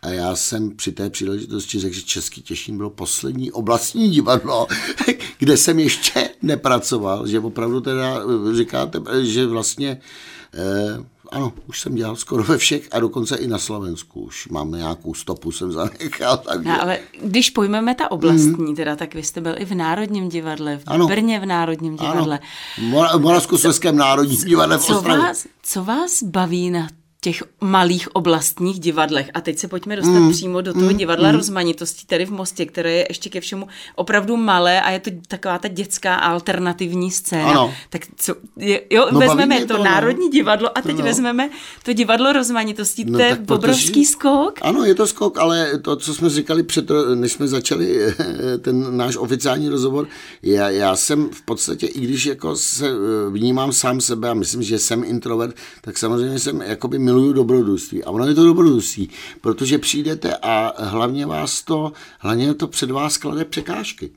A 0.02 0.08
já 0.08 0.36
jsem 0.36 0.76
při 0.76 0.92
té 0.92 1.10
příležitosti 1.10 1.80
řekl, 1.80 1.94
že 1.94 2.02
Český 2.02 2.42
Těšín 2.42 2.76
bylo 2.76 2.90
poslední 2.90 3.52
oblastní 3.52 4.10
divadlo, 4.10 4.66
kde 5.38 5.56
jsem 5.56 5.78
ještě 5.78 6.30
nepracoval, 6.42 7.26
že 7.26 7.40
opravdu 7.40 7.80
teda 7.80 8.18
eh, 8.18 8.56
říkáte, 8.56 9.00
že 9.22 9.46
vlastně 9.46 10.00
eh, 10.54 11.13
ano, 11.34 11.52
už 11.68 11.80
jsem 11.80 11.94
dělal 11.94 12.16
skoro 12.16 12.42
ve 12.42 12.58
všech 12.58 12.88
a 12.92 13.00
dokonce 13.00 13.36
i 13.36 13.46
na 13.46 13.58
Slovensku 13.58 14.20
už 14.20 14.48
mám 14.48 14.70
nějakou 14.70 15.14
stopu, 15.14 15.52
jsem 15.52 15.72
zanechal. 15.72 16.36
Takže... 16.36 16.68
No, 16.68 16.82
ale 16.82 16.98
když 17.22 17.50
pojmeme 17.50 17.94
ta 17.94 18.10
oblastní, 18.10 18.64
mm. 18.68 18.76
teda, 18.76 18.96
tak 18.96 19.14
vy 19.14 19.22
jste 19.22 19.40
byl 19.40 19.54
i 19.58 19.64
v 19.64 19.74
Národním 19.74 20.28
divadle, 20.28 20.76
v 20.76 20.82
ano. 20.86 21.06
Brně 21.06 21.40
v 21.40 21.46
Národním 21.46 21.96
divadle. 21.96 22.38
Ano. 22.92 23.08
V 23.18 23.20
Moravskoslezském 23.20 23.96
národním 23.96 24.44
divadle 24.44 24.78
v 24.78 24.82
co 24.82 25.02
vás, 25.02 25.46
co 25.62 25.84
vás 25.84 26.22
baví 26.22 26.70
na 26.70 26.88
těch 27.24 27.42
malých 27.60 28.16
oblastních 28.16 28.80
divadlech. 28.80 29.30
A 29.34 29.40
teď 29.40 29.58
se 29.58 29.68
pojďme 29.68 29.96
dostat 29.96 30.18
mm. 30.18 30.32
přímo 30.32 30.60
do 30.60 30.72
toho 30.72 30.90
mm. 30.90 30.96
divadla 30.96 31.28
mm. 31.28 31.36
rozmanitosti, 31.36 32.06
tady 32.06 32.26
v 32.26 32.30
Mostě, 32.30 32.66
které 32.66 32.92
je 32.92 33.06
ještě 33.10 33.30
ke 33.30 33.40
všemu 33.40 33.68
opravdu 33.94 34.36
malé 34.36 34.80
a 34.80 34.90
je 34.90 35.00
to 35.00 35.10
taková 35.28 35.58
ta 35.58 35.68
dětská 35.68 36.14
alternativní 36.14 37.10
scéna. 37.10 37.50
Ano. 37.50 37.74
Tak 37.90 38.02
co, 38.16 38.34
jo, 38.90 39.08
no, 39.12 39.20
vezmeme 39.20 39.60
to, 39.60 39.66
to 39.66 39.78
no. 39.78 39.84
Národní 39.84 40.28
divadlo 40.30 40.78
a 40.78 40.82
teď 40.82 40.96
no. 40.96 41.04
vezmeme 41.04 41.50
to 41.82 41.92
divadlo 41.92 42.32
rozmanitosti, 42.32 43.04
no, 43.04 43.18
to 43.18 43.24
je 43.24 43.38
obrovský 43.48 43.92
protože, 43.92 44.06
skok. 44.06 44.58
Ano, 44.62 44.84
je 44.84 44.94
to 44.94 45.06
skok, 45.06 45.38
ale 45.38 45.78
to, 45.78 45.96
co 45.96 46.14
jsme 46.14 46.30
říkali 46.30 46.62
před, 46.62 46.90
než 47.14 47.32
jsme 47.32 47.48
začali 47.48 48.14
ten 48.60 48.96
náš 48.96 49.16
oficiální 49.16 49.68
rozhovor, 49.68 50.06
já, 50.42 50.70
já 50.70 50.96
jsem 50.96 51.28
v 51.30 51.42
podstatě, 51.42 51.86
i 51.86 52.00
když 52.00 52.26
jako 52.26 52.56
se 52.56 52.88
eh, 52.88 53.30
vnímám 53.30 53.72
sám 53.72 54.00
sebe 54.00 54.30
a 54.30 54.34
myslím, 54.34 54.62
že 54.62 54.78
jsem 54.78 55.04
introvert, 55.04 55.56
tak 55.80 55.98
samozřejmě 55.98 56.38
jsem 56.38 56.60
jakoby 56.60 56.98
miluju 57.14 57.32
dobrodružství. 57.32 58.04
A 58.04 58.10
ono 58.10 58.26
je 58.26 58.34
to 58.34 58.44
dobrodružství, 58.44 59.08
protože 59.40 59.78
přijdete 59.78 60.36
a 60.42 60.72
hlavně 60.84 61.26
vás 61.26 61.62
to, 61.62 61.92
hlavně 62.18 62.54
to 62.54 62.66
před 62.66 62.90
vás 62.90 63.16
klade 63.16 63.44
překážky. 63.44 64.10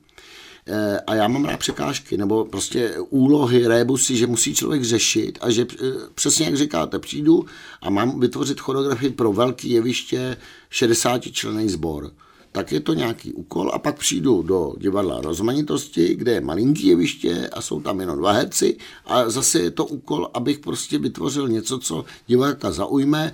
Eh, 0.70 1.00
a 1.08 1.16
já 1.16 1.28
mám 1.28 1.46
rád 1.46 1.60
překážky, 1.60 2.18
nebo 2.18 2.46
prostě 2.46 2.96
úlohy, 3.10 3.68
rébusy, 3.68 4.18
že 4.18 4.28
musí 4.28 4.56
člověk 4.56 4.84
řešit 4.84 5.38
a 5.42 5.50
že 5.50 5.66
eh, 5.74 5.86
přesně 6.16 6.46
jak 6.46 6.58
říkáte, 6.58 7.00
přijdu 7.00 7.46
a 7.82 7.90
mám 7.90 8.20
vytvořit 8.20 8.60
choreografii 8.60 9.12
pro 9.12 9.34
velký 9.34 9.70
jeviště 9.70 10.38
60 10.70 11.22
člený 11.32 11.70
sbor 11.70 12.12
tak 12.58 12.72
je 12.72 12.80
to 12.80 12.94
nějaký 12.94 13.34
úkol 13.34 13.72
a 13.74 13.80
pak 13.80 14.00
přijdu 14.00 14.42
do 14.42 14.74
divadla 14.78 15.22
rozmanitosti, 15.22 16.16
kde 16.16 16.32
je 16.32 16.42
malinký 16.42 16.88
jeviště 16.88 17.50
a 17.54 17.62
jsou 17.62 17.82
tam 17.82 18.00
jenom 18.00 18.18
dva 18.18 18.32
herci 18.32 18.78
a 19.06 19.30
zase 19.30 19.60
je 19.60 19.72
to 19.72 19.86
úkol, 19.86 20.30
abych 20.34 20.60
prostě 20.60 20.98
vytvořil 20.98 21.50
něco, 21.50 21.80
co 21.80 22.06
diváka 22.28 22.72
zaujme, 22.72 23.32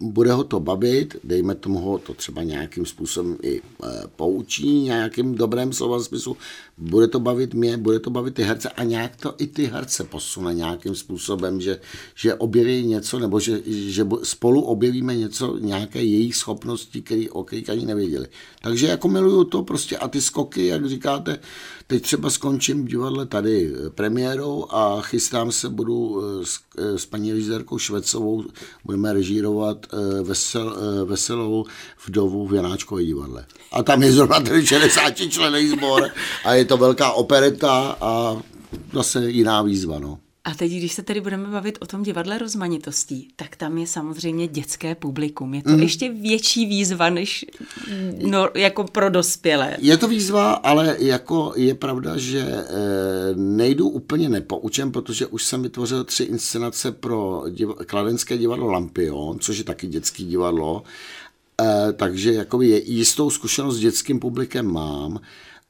bude 0.00 0.32
ho 0.32 0.44
to 0.44 0.60
bavit, 0.60 1.16
dejme 1.24 1.54
tomu 1.54 1.78
ho 1.78 1.98
to 1.98 2.14
třeba 2.14 2.42
nějakým 2.42 2.86
způsobem 2.86 3.36
i 3.42 3.58
e, 3.58 3.62
poučí, 4.16 4.80
nějakým 4.80 5.34
dobrém 5.34 5.72
slova 5.72 6.02
smyslu, 6.02 6.36
bude 6.78 7.08
to 7.08 7.20
bavit 7.20 7.54
mě, 7.54 7.76
bude 7.76 8.00
to 8.00 8.10
bavit 8.10 8.34
ty 8.34 8.42
herce 8.42 8.68
a 8.68 8.84
nějak 8.84 9.16
to 9.16 9.34
i 9.38 9.46
ty 9.46 9.66
herce 9.66 10.04
posune 10.04 10.54
nějakým 10.54 10.94
způsobem, 10.94 11.60
že, 11.60 11.80
že 12.14 12.34
objeví 12.34 12.86
něco, 12.86 13.18
nebo 13.18 13.40
že, 13.40 13.62
že 13.66 14.06
spolu 14.22 14.62
objevíme 14.62 15.16
něco, 15.16 15.58
nějaké 15.58 16.02
jejich 16.02 16.36
schopnosti, 16.36 17.02
které 17.02 17.26
o 17.30 17.44
kterých 17.44 17.70
ani 17.70 17.86
nevěděli. 17.86 18.26
Takže 18.64 18.86
jako 18.86 19.08
miluju 19.08 19.44
to 19.44 19.62
prostě 19.62 19.98
a 19.98 20.08
ty 20.08 20.20
skoky, 20.20 20.66
jak 20.66 20.88
říkáte, 20.88 21.38
teď 21.86 22.02
třeba 22.02 22.30
skončím 22.30 22.84
v 22.84 22.88
divadle 22.88 23.26
tady 23.26 23.72
premiérou 23.94 24.66
a 24.70 25.00
chystám 25.00 25.52
se, 25.52 25.68
budu 25.68 26.22
eh, 26.22 26.46
s, 26.46 26.60
eh, 26.78 26.98
s 26.98 27.06
paní 27.06 27.32
režisérkou 27.32 27.78
Švecovou, 27.78 28.44
budeme 28.84 29.12
režírovat 29.12 29.86
eh, 29.86 30.22
vesel, 30.22 30.76
veselou 31.04 31.64
vdovu 32.06 32.46
v 32.46 32.54
Janáčkové 32.54 33.04
divadle. 33.04 33.46
A 33.72 33.82
tam 33.82 34.02
je 34.02 34.12
zrovna 34.12 34.40
ten 34.40 34.66
60 34.66 35.10
člený 35.10 35.68
sbor 35.68 36.10
a 36.44 36.54
je 36.54 36.64
to 36.64 36.76
velká 36.76 37.12
opereta 37.12 37.96
a 38.00 38.42
zase 38.92 39.30
jiná 39.30 39.62
výzva. 39.62 39.98
No. 39.98 40.18
A 40.44 40.54
teď, 40.54 40.72
když 40.72 40.92
se 40.92 41.02
tedy 41.02 41.20
budeme 41.20 41.48
bavit 41.48 41.78
o 41.80 41.86
tom 41.86 42.02
divadle 42.02 42.38
rozmanitostí, 42.38 43.28
tak 43.36 43.56
tam 43.56 43.78
je 43.78 43.86
samozřejmě 43.86 44.48
dětské 44.48 44.94
publikum. 44.94 45.54
Je 45.54 45.62
to 45.62 45.70
mm. 45.70 45.82
ještě 45.82 46.12
větší 46.12 46.66
výzva, 46.66 47.10
než 47.10 47.46
no, 48.22 48.48
jako 48.54 48.84
pro 48.84 49.10
dospělé. 49.10 49.76
Je 49.80 49.96
to 49.96 50.08
výzva, 50.08 50.52
ale 50.52 50.96
jako 50.98 51.52
je 51.56 51.74
pravda, 51.74 52.16
že 52.16 52.40
e, 52.40 52.64
nejdu 53.34 53.88
úplně 53.88 54.28
nepoučen, 54.28 54.92
protože 54.92 55.26
už 55.26 55.44
jsem 55.44 55.62
vytvořil 55.62 56.04
tři 56.04 56.24
inscenace 56.24 56.92
pro 56.92 57.42
div- 57.46 57.84
kladenské 57.86 58.38
divadlo 58.38 58.70
Lampion, 58.70 59.38
což 59.38 59.58
je 59.58 59.64
taky 59.64 59.86
dětské 59.86 60.22
divadlo. 60.22 60.82
E, 61.60 61.92
takže 61.92 62.32
jakoby 62.32 62.68
je, 62.68 62.90
jistou 62.90 63.30
zkušenost 63.30 63.76
s 63.76 63.80
dětským 63.80 64.20
publikem 64.20 64.72
mám 64.72 65.20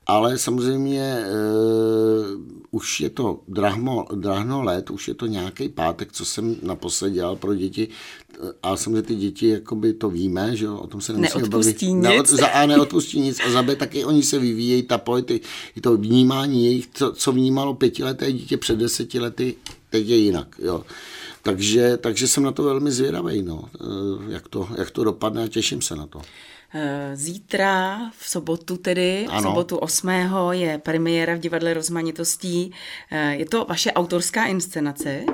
ale 0.06 0.38
samozřejmě 0.38 1.24
uh, 1.30 2.40
už 2.70 3.00
je 3.00 3.10
to 3.10 3.40
drahmo, 3.48 4.06
drahno 4.14 4.62
let, 4.62 4.90
už 4.90 5.08
je 5.08 5.14
to 5.14 5.26
nějaký 5.26 5.68
pátek, 5.68 6.12
co 6.12 6.24
jsem 6.24 6.56
naposled 6.62 7.10
dělal 7.10 7.36
pro 7.36 7.54
děti 7.54 7.88
a 8.62 8.76
samozřejmě 8.76 9.02
ty 9.02 9.14
děti 9.14 9.48
jakoby 9.48 9.92
to 9.92 10.10
víme, 10.10 10.56
že 10.56 10.68
o 10.68 10.86
tom 10.86 11.00
se 11.00 11.12
neodpustí 11.12 11.86
bavit. 11.86 12.02
Neod, 12.02 12.28
za 12.28 12.46
A 12.46 12.66
neodpustí 12.66 13.20
nic 13.20 13.40
a 13.46 13.50
za 13.50 13.62
B 13.62 13.76
taky 13.76 14.04
oni 14.04 14.22
se 14.22 14.38
vyvíjejí, 14.38 14.82
ta 14.82 14.98
polity, 14.98 15.40
to 15.80 15.96
vnímání 15.96 16.64
jejich, 16.64 16.88
co, 16.94 17.12
co 17.12 17.32
vnímalo 17.32 17.74
pětileté 17.74 18.32
dítě 18.32 18.56
před 18.56 18.78
deseti 18.78 19.20
lety, 19.20 19.54
teď 19.90 20.08
je 20.08 20.16
jinak. 20.16 20.56
Jo. 20.58 20.84
Takže, 21.42 21.96
takže 21.96 22.28
jsem 22.28 22.42
na 22.42 22.52
to 22.52 22.62
velmi 22.62 22.90
zvědavý, 22.90 23.42
no, 23.42 23.64
eh, 23.80 24.32
jak, 24.32 24.48
to, 24.48 24.68
jak 24.78 24.90
to 24.90 25.04
dopadne 25.04 25.44
a 25.44 25.48
těším 25.48 25.82
se 25.82 25.96
na 25.96 26.06
to. 26.06 26.20
Eh, 26.74 27.16
zítra, 27.16 27.98
v 28.18 28.28
sobotu 28.28 28.76
tedy, 28.76 29.26
ano. 29.30 29.40
v 29.40 29.42
sobotu 29.42 29.76
8. 29.76 30.08
je 30.50 30.78
premiéra 30.78 31.34
v 31.34 31.38
divadle 31.38 31.74
rozmanitostí. 31.74 32.72
Eh, 33.10 33.34
je 33.34 33.46
to 33.46 33.64
vaše 33.64 33.92
autorská 33.92 34.44
inscenace? 34.46 35.24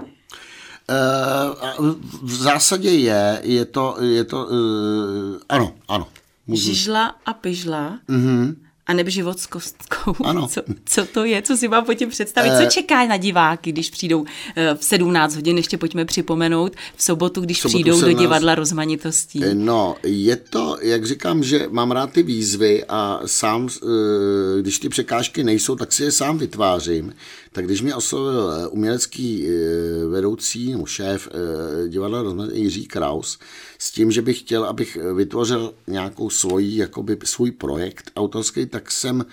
Uh, 0.90 1.94
v 2.22 2.34
zásadě 2.34 2.90
je, 2.90 3.40
je 3.42 3.64
to, 3.64 3.96
je 4.02 4.24
to 4.24 4.48
ano, 5.48 5.74
ano. 5.88 6.08
Můžu. 6.46 6.62
Žižla 6.62 7.14
a 7.26 7.32
pyžla. 7.32 7.98
Uh-huh 8.08 8.56
a 8.86 8.92
neb 8.92 9.08
život 9.08 9.40
s 9.40 9.46
kostkou. 9.46 10.14
Ano. 10.24 10.48
Co, 10.48 10.62
co 10.84 11.06
to 11.06 11.24
je? 11.24 11.42
Co 11.42 11.56
si 11.56 11.68
mám 11.68 11.84
po 11.84 11.94
tím 11.94 12.08
představit? 12.08 12.50
Co 12.50 12.62
eh, 12.62 12.70
čeká 12.70 13.06
na 13.06 13.16
diváky, 13.16 13.72
když 13.72 13.90
přijdou 13.90 14.24
eh, 14.56 14.74
v 14.74 14.84
17 14.84 15.34
hodin, 15.34 15.56
ještě 15.56 15.78
pojďme 15.78 16.04
připomenout, 16.04 16.72
v 16.96 17.02
sobotu, 17.02 17.40
když 17.40 17.58
v 17.58 17.60
sobotu 17.60 17.74
přijdou 17.74 17.98
17... 17.98 18.14
do 18.14 18.22
divadla 18.22 18.54
rozmanitostí? 18.54 19.44
Eh, 19.44 19.54
no, 19.54 19.96
je 20.02 20.36
to, 20.36 20.76
jak 20.80 21.06
říkám, 21.06 21.42
že 21.42 21.66
mám 21.70 21.90
rád 21.90 22.12
ty 22.12 22.22
výzvy 22.22 22.84
a 22.88 23.20
sám, 23.26 23.68
když 24.60 24.78
ty 24.78 24.88
překážky 24.88 25.44
nejsou, 25.44 25.76
tak 25.76 25.92
si 25.92 26.02
je 26.02 26.12
sám 26.12 26.38
vytvářím. 26.38 27.14
Tak 27.52 27.64
když 27.64 27.82
mě 27.82 27.94
oslovil 27.94 28.68
umělecký 28.70 29.48
vedoucí 30.08 30.72
nebo 30.72 30.86
šéf 30.86 31.28
divadla 31.88 32.22
rozmanitostí 32.22 32.62
Jiří 32.62 32.86
Kraus, 32.86 33.38
s 33.78 33.90
tím, 33.90 34.12
že 34.12 34.22
bych 34.22 34.38
chtěl, 34.38 34.64
abych 34.64 34.98
vytvořil 35.14 35.74
nějakou 35.86 36.30
svoji, 36.30 36.76
jakoby 36.76 37.18
svůj 37.24 37.50
projekt 37.50 38.10
autorský, 38.16 38.66
tak 38.66 38.90
jsem 38.90 39.24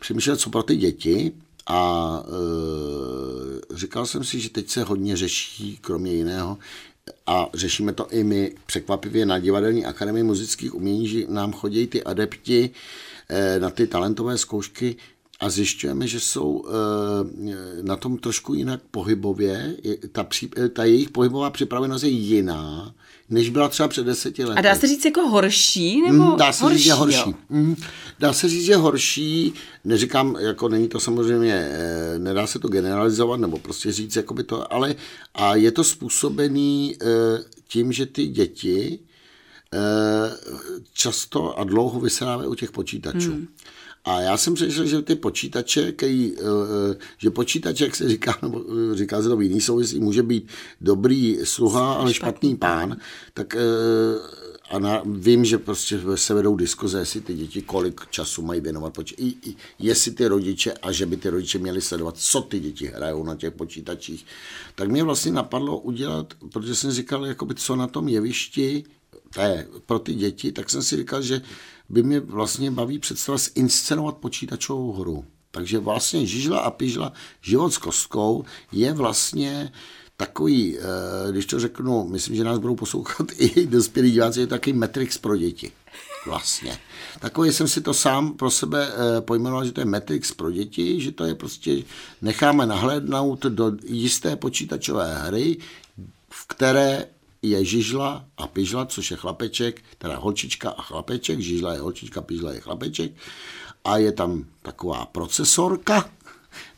přemýšlel, 0.00 0.36
co 0.36 0.50
pro 0.50 0.62
ty 0.62 0.76
děti 0.76 1.32
a 1.66 2.22
e, 2.26 3.76
říkal 3.76 4.06
jsem 4.06 4.24
si, 4.24 4.40
že 4.40 4.50
teď 4.50 4.68
se 4.68 4.82
hodně 4.82 5.16
řeší, 5.16 5.78
kromě 5.80 6.12
jiného, 6.12 6.58
a 7.26 7.48
řešíme 7.54 7.92
to 7.92 8.08
i 8.10 8.24
my 8.24 8.54
překvapivě 8.66 9.26
na 9.26 9.38
Divadelní 9.38 9.84
akademii 9.84 10.22
muzických 10.22 10.74
umění, 10.74 11.08
že 11.08 11.24
nám 11.28 11.52
chodí 11.52 11.86
ty 11.86 12.04
adepti 12.04 12.70
e, 13.28 13.60
na 13.60 13.70
ty 13.70 13.86
talentové 13.86 14.38
zkoušky 14.38 14.96
a 15.44 15.50
zjišťujeme, 15.50 16.06
že 16.06 16.20
jsou 16.20 16.64
e, 16.64 16.72
na 17.82 17.96
tom 17.96 18.18
trošku 18.18 18.54
jinak 18.54 18.80
pohybově. 18.90 19.76
Ta, 20.12 20.24
pří, 20.24 20.50
ta 20.72 20.84
jejich 20.84 21.10
pohybová 21.10 21.50
připravenost 21.50 22.04
je 22.04 22.10
jiná 22.10 22.94
než 23.30 23.50
byla 23.50 23.68
třeba 23.68 23.88
před 23.88 24.06
deseti 24.06 24.44
lety. 24.44 24.58
A 24.58 24.62
dá 24.62 24.74
se 24.74 24.86
říct 24.86 25.04
jako 25.04 25.28
horší? 25.28 26.02
Nebo 26.02 26.24
mm, 26.24 26.36
dá 26.36 26.52
se 26.52 26.64
horší, 26.64 26.78
říct, 26.78 26.84
že 26.84 26.92
horší. 26.92 27.34
Mm, 27.48 27.76
dá 28.18 28.32
se 28.32 28.48
říct, 28.48 28.64
že 28.64 28.76
horší. 28.76 29.54
Neříkám, 29.84 30.36
jako 30.40 30.68
není 30.68 30.88
to 30.88 31.00
samozřejmě, 31.00 31.68
eh, 31.70 32.18
nedá 32.18 32.46
se 32.46 32.58
to 32.58 32.68
generalizovat, 32.68 33.40
nebo 33.40 33.58
prostě 33.58 33.92
říct, 33.92 34.16
jako 34.16 34.34
by 34.34 34.44
to, 34.44 34.72
ale 34.72 34.94
a 35.34 35.54
je 35.54 35.72
to 35.72 35.84
způsobený 35.84 36.96
eh, 37.02 37.06
tím, 37.68 37.92
že 37.92 38.06
ty 38.06 38.26
děti 38.26 38.98
eh, 39.74 39.78
často 40.92 41.58
a 41.58 41.64
dlouho 41.64 42.00
vysedávají 42.00 42.48
u 42.48 42.54
těch 42.54 42.70
počítačů. 42.70 43.32
Hmm. 43.32 43.48
A 44.04 44.20
já 44.20 44.36
jsem 44.36 44.54
přešel, 44.54 44.86
že 44.86 45.02
ty 45.02 45.14
počítače, 45.14 45.92
který, 45.92 46.32
eh, 46.38 46.42
eh, 46.92 46.96
že 47.18 47.30
počítač, 47.30 47.80
jak 47.80 47.96
se 47.96 48.08
říká, 48.08 48.38
nebo 48.42 48.64
eh, 48.92 48.96
říká 48.96 49.22
se 49.22 49.28
to 49.28 49.36
v 49.36 49.42
jiný 49.42 49.60
souvisí, 49.60 50.00
může 50.00 50.22
být 50.22 50.48
dobrý 50.80 51.38
sluha, 51.44 51.94
ale 51.94 52.14
špatný 52.14 52.56
pán, 52.56 52.96
tak 53.34 53.56
a 54.70 54.78
na, 54.78 55.02
vím, 55.06 55.44
že 55.44 55.58
prostě 55.58 56.00
se 56.14 56.34
vedou 56.34 56.56
diskuze, 56.56 56.98
jestli 56.98 57.20
ty 57.20 57.34
děti 57.34 57.62
kolik 57.62 58.00
času 58.10 58.42
mají 58.42 58.60
věnovat 58.60 58.94
počítači, 58.94 59.56
jestli 59.78 60.10
ty 60.12 60.26
rodiče 60.26 60.72
a 60.72 60.92
že 60.92 61.06
by 61.06 61.16
ty 61.16 61.28
rodiče 61.28 61.58
měli 61.58 61.80
sledovat, 61.80 62.16
co 62.16 62.40
ty 62.40 62.60
děti 62.60 62.86
hrajou 62.86 63.24
na 63.24 63.34
těch 63.34 63.54
počítačích. 63.54 64.26
Tak 64.74 64.88
mě 64.88 65.04
vlastně 65.04 65.32
napadlo 65.32 65.78
udělat, 65.78 66.34
protože 66.52 66.74
jsem 66.74 66.90
říkal, 66.90 67.26
jakoby, 67.26 67.54
co 67.54 67.76
na 67.76 67.86
tom 67.86 68.08
jevišti, 68.08 68.84
to 69.34 69.40
je 69.40 69.66
pro 69.86 69.98
ty 69.98 70.14
děti, 70.14 70.52
tak 70.52 70.70
jsem 70.70 70.82
si 70.82 70.96
říkal, 70.96 71.22
že 71.22 71.42
by 71.88 72.02
mě 72.02 72.20
vlastně 72.20 72.70
baví 72.70 72.98
představa 72.98 73.38
zinscenovat 73.38 74.16
počítačovou 74.16 74.92
hru. 74.92 75.24
Takže 75.50 75.78
vlastně 75.78 76.26
Žižla 76.26 76.58
a 76.58 76.70
Pižla, 76.70 77.12
život 77.42 77.70
s 77.70 77.78
kostkou, 77.78 78.44
je 78.72 78.92
vlastně 78.92 79.72
takový, 80.16 80.78
eh, 80.78 80.82
když 81.32 81.46
to 81.46 81.60
řeknu, 81.60 82.08
myslím, 82.08 82.36
že 82.36 82.44
nás 82.44 82.58
budou 82.58 82.76
poslouchat 82.76 83.26
i 83.38 83.66
dospělí 83.66 84.12
diváci, 84.12 84.40
je 84.40 84.46
takový 84.46 84.72
Matrix 84.72 85.18
pro 85.18 85.36
děti. 85.36 85.72
Vlastně. 86.26 86.78
Takový 87.20 87.52
jsem 87.52 87.68
si 87.68 87.80
to 87.80 87.94
sám 87.94 88.32
pro 88.32 88.50
sebe 88.50 88.88
eh, 88.88 89.20
pojmenoval, 89.20 89.64
že 89.64 89.72
to 89.72 89.80
je 89.80 89.84
Matrix 89.84 90.32
pro 90.32 90.50
děti, 90.50 91.00
že 91.00 91.12
to 91.12 91.24
je 91.24 91.34
prostě, 91.34 91.82
necháme 92.22 92.66
nahlédnout 92.66 93.42
do 93.42 93.72
jisté 93.84 94.36
počítačové 94.36 95.18
hry, 95.18 95.56
v 96.30 96.48
které 96.48 97.06
je 97.44 97.64
žižla 97.64 98.24
a 98.36 98.46
pižla, 98.46 98.86
což 98.86 99.10
je 99.10 99.16
chlapeček, 99.16 99.82
teda 99.98 100.16
holčička 100.16 100.70
a 100.70 100.82
chlapeček, 100.82 101.40
žižla 101.40 101.74
je 101.74 101.80
holčička, 101.80 102.22
pižla 102.22 102.52
je 102.52 102.60
chlapeček 102.60 103.12
a 103.84 103.96
je 103.96 104.12
tam 104.12 104.44
taková 104.62 105.06
procesorka, 105.06 106.08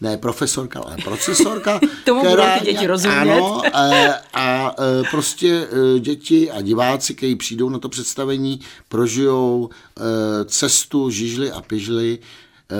ne 0.00 0.18
profesorka, 0.18 0.80
ale 0.80 0.96
procesorka. 1.04 1.80
Tomu 2.04 2.20
která, 2.20 2.44
budou 2.44 2.58
ty 2.58 2.72
děti 2.72 2.86
rozumět. 2.86 3.20
Ano, 3.20 3.62
a, 3.72 4.12
a 4.34 4.74
e, 4.78 5.02
prostě 5.10 5.68
e, 5.96 6.00
děti 6.00 6.50
a 6.50 6.60
diváci, 6.60 7.14
kteří 7.14 7.36
přijdou 7.36 7.68
na 7.68 7.78
to 7.78 7.88
představení, 7.88 8.60
prožijou 8.88 9.70
e, 9.70 10.44
cestu 10.44 11.10
žižly 11.10 11.52
a 11.52 11.60
pižly 11.62 12.18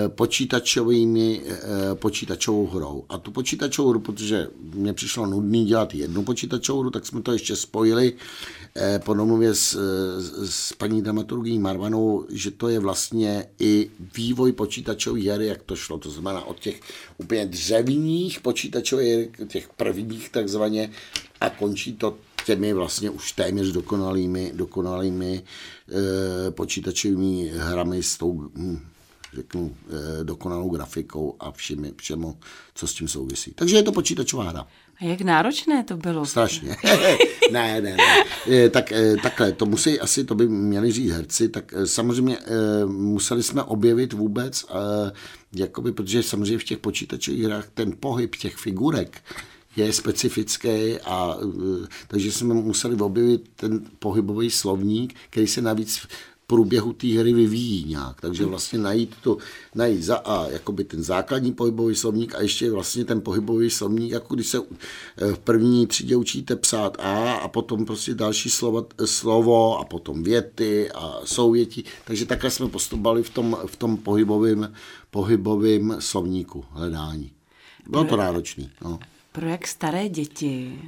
počítačovými, 0.07 1.41
eh, 1.45 1.59
počítačovou 1.95 2.67
hrou. 2.67 3.03
A 3.09 3.17
tu 3.17 3.31
počítačovou 3.31 3.89
hru, 3.89 3.99
protože 3.99 4.47
mě 4.73 4.93
přišlo 4.93 5.25
nudný 5.25 5.65
dělat 5.65 5.95
jednu 5.95 6.23
počítačovou 6.23 6.79
hru, 6.79 6.89
tak 6.89 7.05
jsme 7.05 7.21
to 7.21 7.31
ještě 7.31 7.55
spojili 7.55 8.13
eh, 8.75 8.99
po 9.05 9.13
domluvě 9.13 9.53
s, 9.53 9.79
s 10.45 10.73
paní 10.73 11.01
dramaturgí 11.01 11.59
Marvanou, 11.59 12.25
že 12.29 12.51
to 12.51 12.67
je 12.67 12.79
vlastně 12.79 13.45
i 13.59 13.91
vývoj 14.17 14.51
počítačové 14.51 15.31
hry, 15.31 15.47
jak 15.47 15.63
to 15.63 15.75
šlo. 15.75 15.97
To 15.97 16.11
znamená 16.11 16.45
od 16.45 16.59
těch 16.59 16.81
úplně 17.17 17.45
dřevních 17.45 18.39
počítačových, 18.39 19.27
těch 19.47 19.69
prvních 19.77 20.29
takzvaně, 20.29 20.91
a 21.41 21.49
končí 21.49 21.93
to 21.93 22.17
těmi 22.45 22.73
vlastně 22.73 23.09
už 23.09 23.31
téměř 23.31 23.67
dokonalými, 23.67 24.51
dokonalými 24.55 25.43
e, 26.47 26.51
počítačovými 26.51 27.51
hrami 27.55 28.03
s 28.03 28.17
tou 28.17 28.49
hm, 28.55 28.79
řeknu, 29.37 29.75
e, 30.21 30.23
dokonalou 30.23 30.69
grafikou 30.69 31.35
a 31.39 31.51
všemi, 31.51 31.93
všemu, 31.97 32.37
co 32.75 32.87
s 32.87 32.93
tím 32.93 33.07
souvisí. 33.07 33.51
Takže 33.55 33.75
je 33.75 33.83
to 33.83 33.91
počítačová 33.91 34.49
hra. 34.49 34.67
A 35.01 35.05
jak 35.05 35.21
náročné 35.21 35.83
to 35.83 35.97
bylo? 35.97 36.25
Strašně. 36.25 36.75
ne, 37.51 37.81
ne, 37.81 37.97
ne. 37.97 38.69
Tak, 38.69 38.93
takhle, 39.23 39.51
to 39.51 39.65
musí 39.65 39.99
asi, 39.99 40.23
to 40.23 40.35
by 40.35 40.47
měli 40.47 40.91
říct 40.91 41.11
herci, 41.11 41.49
tak 41.49 41.73
samozřejmě 41.85 42.37
museli 42.85 43.43
jsme 43.43 43.63
objevit 43.63 44.13
vůbec, 44.13 44.65
jakoby, 45.53 45.91
protože 45.91 46.23
samozřejmě 46.23 46.57
v 46.57 46.63
těch 46.63 46.77
počítačových 46.77 47.43
hrách 47.43 47.67
ten 47.73 47.93
pohyb 47.99 48.35
těch 48.35 48.55
figurek 48.55 49.21
je 49.75 49.93
specifický 49.93 50.97
a 51.05 51.37
takže 52.07 52.31
jsme 52.31 52.53
museli 52.53 52.95
objevit 52.95 53.49
ten 53.55 53.85
pohybový 53.99 54.51
slovník, 54.51 55.15
který 55.29 55.47
se 55.47 55.61
navíc 55.61 56.07
průběhu 56.47 56.93
té 56.93 57.07
hry 57.07 57.33
vyvíjí 57.33 57.85
nějak. 57.85 58.21
Takže 58.21 58.45
vlastně 58.45 58.79
najít, 58.79 59.15
to, 59.21 59.37
najít 59.75 60.03
za 60.03 60.15
A 60.15 60.47
jakoby 60.47 60.83
ten 60.83 61.03
základní 61.03 61.53
pohybový 61.53 61.95
slovník 61.95 62.35
a 62.35 62.41
ještě 62.41 62.71
vlastně 62.71 63.05
ten 63.05 63.21
pohybový 63.21 63.69
slovník, 63.69 64.11
jako 64.11 64.35
když 64.35 64.47
se 64.47 64.57
eh, 64.57 65.33
v 65.33 65.39
první 65.39 65.87
třídě 65.87 66.15
učíte 66.15 66.55
psát 66.55 66.97
A 66.99 67.33
a 67.33 67.47
potom 67.47 67.85
prostě 67.85 68.13
další 68.13 68.49
slovo, 68.49 68.87
slovo 69.05 69.79
a 69.79 69.85
potom 69.85 70.23
věty 70.23 70.91
a 70.91 71.21
souvětí. 71.25 71.83
Takže 72.05 72.25
takhle 72.25 72.51
jsme 72.51 72.67
postupovali 72.67 73.23
v 73.23 73.29
tom, 73.29 73.57
v 73.65 73.75
tom 73.75 73.97
pohybovém, 73.97 74.73
pohybovém 75.11 75.95
slovníku 75.99 76.65
hledání. 76.71 77.31
Bylo 77.89 78.03
to 78.03 78.17
náročné. 78.17 78.69
No. 78.83 78.99
Pro 79.31 79.49
jak 79.49 79.67
staré 79.67 80.09
děti 80.09 80.79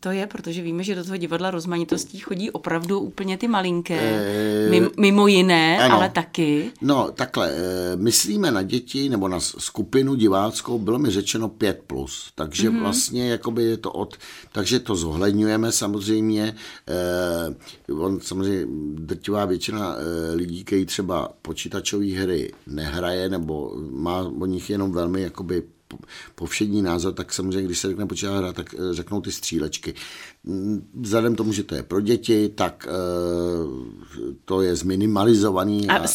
to 0.00 0.10
je, 0.10 0.26
protože 0.26 0.62
víme, 0.62 0.82
že 0.84 0.94
do 0.94 1.04
toho 1.04 1.16
divadla 1.16 1.50
rozmanitostí 1.50 2.18
chodí 2.18 2.50
opravdu 2.50 3.00
úplně 3.00 3.38
ty 3.38 3.48
malinké, 3.48 4.00
e, 4.00 4.90
mimo 4.96 5.26
jiné, 5.26 5.78
ano. 5.78 5.94
ale 5.94 6.08
taky. 6.08 6.70
No, 6.80 7.10
takhle, 7.14 7.50
eh, 7.52 7.96
myslíme 7.96 8.50
na 8.50 8.62
děti 8.62 9.08
nebo 9.08 9.28
na 9.28 9.40
skupinu 9.40 10.14
diváckou, 10.14 10.78
bylo 10.78 10.98
mi 10.98 11.10
řečeno 11.10 11.48
5+, 11.48 11.74
plus, 11.86 12.32
takže 12.34 12.70
mm-hmm. 12.70 12.80
vlastně 12.80 13.30
jakoby 13.30 13.62
je 13.62 13.76
to 13.76 13.92
od, 13.92 14.16
takže 14.52 14.80
to 14.80 14.96
zohledňujeme 14.96 15.72
samozřejmě, 15.72 16.54
eh, 16.88 17.92
on 17.92 18.20
samozřejmě 18.20 18.66
drtivá 18.94 19.44
většina 19.44 19.96
eh, 19.96 20.34
lidí, 20.34 20.64
kteří 20.64 20.86
třeba 20.86 21.28
počítačové 21.42 22.06
hry 22.06 22.52
nehraje 22.66 23.28
nebo 23.28 23.72
má 23.90 24.32
o 24.40 24.46
nich 24.46 24.70
jenom 24.70 24.92
velmi 24.92 25.22
jakoby 25.22 25.62
povšední 26.34 26.82
názor, 26.82 27.12
tak 27.14 27.32
samozřejmě, 27.32 27.62
když 27.62 27.78
se 27.78 27.88
řekne 27.88 28.06
počítačová 28.06 28.38
hra, 28.38 28.52
tak 28.52 28.74
eh, 28.74 28.94
řeknou 28.94 29.20
ty 29.20 29.32
střílečky. 29.32 29.94
Mm, 30.44 30.88
vzhledem 31.00 31.34
tomu, 31.34 31.52
že 31.52 31.62
to 31.62 31.74
je 31.74 31.82
pro 31.82 32.00
děti, 32.00 32.48
tak 32.48 32.88
eh, 32.88 32.92
to 34.44 34.62
je 34.62 34.76
zminimalizovaný. 34.76 35.88
A, 35.88 35.96
a... 35.96 36.06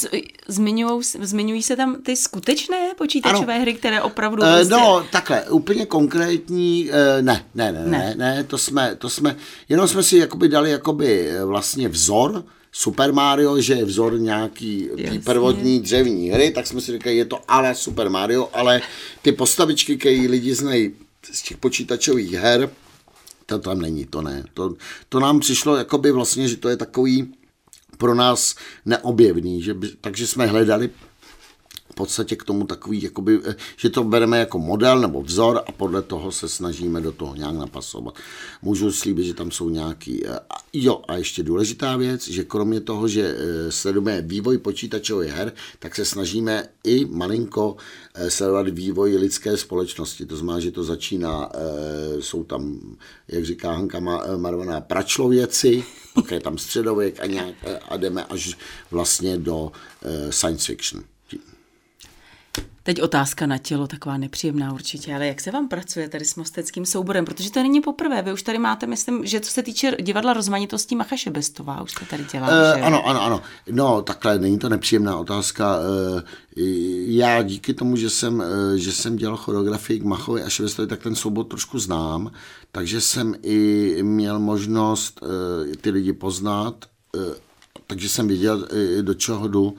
Zmiňují, 1.20 1.64
se 1.64 1.76
tam 1.76 2.02
ty 2.02 2.16
skutečné 2.16 2.94
počítačové 2.98 3.54
ano. 3.54 3.62
hry, 3.62 3.74
které 3.74 4.02
opravdu... 4.02 4.42
Uh, 4.42 4.50
prostě... 4.56 4.74
No, 4.74 5.06
takhle, 5.12 5.50
úplně 5.50 5.86
konkrétní, 5.86 6.90
ne, 7.22 7.46
ne, 7.56 7.72
ne, 7.72 7.86
ne, 7.86 8.16
ne, 8.18 8.44
to 8.44 8.58
jsme, 8.58 8.96
to 8.96 9.10
jsme, 9.10 9.36
jenom 9.70 9.88
jsme 9.88 10.04
si 10.04 10.18
jakoby 10.18 10.48
dali 10.48 10.72
jakoby 10.72 11.30
vlastně 11.46 11.90
vzor, 11.90 12.44
Super 12.72 13.14
Mario, 13.14 13.62
že 13.62 13.74
je 13.74 13.86
vzor 13.86 14.20
nějaký 14.20 14.90
Jasně. 14.96 15.20
prvotní 15.20 15.80
dřevní 15.80 16.30
hry, 16.30 16.52
tak 16.52 16.68
jsme 16.68 16.82
si 16.82 16.92
říkali, 16.92 17.18
je 17.18 17.26
to 17.26 17.40
ale 17.48 17.76
Super 17.76 18.10
Mario, 18.10 18.50
ale 18.54 18.82
ty 19.22 19.32
postavičky, 19.32 19.98
které 19.98 20.28
lidi 20.30 20.56
znají 20.56 20.92
z 21.32 21.42
těch 21.42 21.58
počítačových 21.58 22.32
her, 22.32 22.70
to 23.46 23.60
tam 23.60 23.82
není, 23.82 24.06
to 24.06 24.22
ne. 24.22 24.44
To, 24.54 24.76
to 25.10 25.20
nám 25.20 25.40
přišlo 25.40 25.76
jakoby 25.76 26.12
vlastně, 26.12 26.48
že 26.48 26.58
to 26.58 26.70
je 26.70 26.78
takový 26.78 27.34
pro 27.98 28.16
nás 28.16 28.56
neobjevný, 28.86 29.62
že 29.62 29.74
by, 29.74 29.90
takže 30.02 30.28
jsme 30.28 30.46
hledali 30.46 30.90
podstatě 31.98 32.36
k 32.36 32.44
tomu 32.44 32.66
takový, 32.66 33.04
jakoby, 33.04 33.40
eh, 33.46 33.56
že 33.78 33.90
to 33.90 34.04
bereme 34.04 34.40
jako 34.40 34.60
model 34.60 35.00
nebo 35.00 35.22
vzor 35.22 35.62
a 35.68 35.72
podle 35.72 36.02
toho 36.02 36.32
se 36.32 36.50
snažíme 36.50 37.02
do 37.02 37.12
toho 37.12 37.36
nějak 37.36 37.56
napasovat. 37.56 38.14
Můžu 38.62 38.92
slíbit, 38.92 39.26
že 39.26 39.34
tam 39.34 39.52
jsou 39.52 39.70
nějaký... 39.70 40.28
Eh, 40.28 40.40
jo, 40.74 41.02
a 41.08 41.18
ještě 41.18 41.44
důležitá 41.44 41.98
věc, 41.98 42.28
že 42.28 42.44
kromě 42.44 42.82
toho, 42.82 43.08
že 43.08 43.24
eh, 43.26 43.72
sledujeme 43.72 44.22
vývoj 44.22 44.58
počítačových 44.58 45.32
her, 45.32 45.54
tak 45.80 45.96
se 45.96 46.06
snažíme 46.06 46.70
i 46.84 47.06
malinko 47.06 47.76
sledovat 48.28 48.68
vývoj 48.70 49.16
lidské 49.16 49.58
společnosti. 49.58 50.26
To 50.26 50.38
znamená, 50.38 50.60
že 50.60 50.72
to 50.72 50.84
začíná, 50.84 51.52
jsou 52.20 52.44
tam, 52.44 52.80
jak 53.28 53.46
říká 53.46 53.72
Hanka 53.72 54.00
Marvaná, 54.38 54.82
pračlověci, 54.82 55.84
pak 56.14 56.32
je 56.32 56.40
tam 56.40 56.58
středověk 56.58 57.20
a, 57.20 57.26
nějak, 57.26 57.56
a 57.90 57.98
jdeme 57.98 58.26
až 58.26 58.58
vlastně 58.92 59.38
do 59.38 59.72
science 60.30 60.66
fiction. 60.66 61.17
Teď 62.88 63.02
otázka 63.02 63.46
na 63.46 63.58
tělo, 63.58 63.88
taková 63.88 64.18
nepříjemná 64.18 64.74
určitě, 64.74 65.16
ale 65.16 65.28
jak 65.28 65.42
se 65.42 65.52
vám 65.52 65.68
pracuje 65.68 66.10
tady 66.10 66.26
s 66.26 66.36
mosteckým 66.36 66.86
souborem? 66.86 67.26
Protože 67.26 67.52
to 67.52 67.64
není 67.64 67.82
poprvé. 67.82 68.22
Vy 68.22 68.34
už 68.34 68.44
tady 68.44 68.58
máte, 68.58 68.88
myslím, 68.88 69.26
že 69.26 69.40
co 69.40 69.52
se 69.52 69.64
týče 69.64 69.98
divadla 70.02 70.34
rozmanitostí 70.34 70.96
Macha 70.96 71.18
Šebestová, 71.18 71.82
už 71.82 71.92
jste 71.92 72.06
tady 72.06 72.26
dělal. 72.32 72.50
Uh, 72.50 72.86
ano, 72.86 73.08
ano, 73.08 73.22
ano. 73.22 73.42
No, 73.72 74.02
takhle, 74.02 74.40
není 74.40 74.60
to 74.60 74.70
nepříjemná 74.70 75.18
otázka. 75.18 75.78
Uh, 75.78 76.22
já 77.06 77.42
díky 77.42 77.74
tomu, 77.74 77.96
že 77.96 78.10
jsem, 78.10 78.40
uh, 78.40 78.46
že 78.76 78.92
jsem 78.92 79.16
dělal 79.16 79.38
choreografii 79.38 80.00
k 80.00 80.04
Machovi 80.04 80.44
a 80.44 80.50
Šebestovi, 80.50 80.88
tak 80.88 81.04
ten 81.04 81.16
soubor 81.16 81.46
trošku 81.46 81.80
znám, 81.80 82.32
takže 82.72 83.02
jsem 83.02 83.36
i 83.44 83.98
měl 84.02 84.40
možnost 84.40 85.20
uh, 85.22 85.28
ty 85.82 85.90
lidi 85.90 86.14
poznat, 86.14 86.86
uh, 87.16 87.22
takže 87.88 88.10
jsem 88.10 88.28
viděl, 88.28 88.68
do 89.02 89.14
čeho 89.14 89.48
jdu 89.48 89.76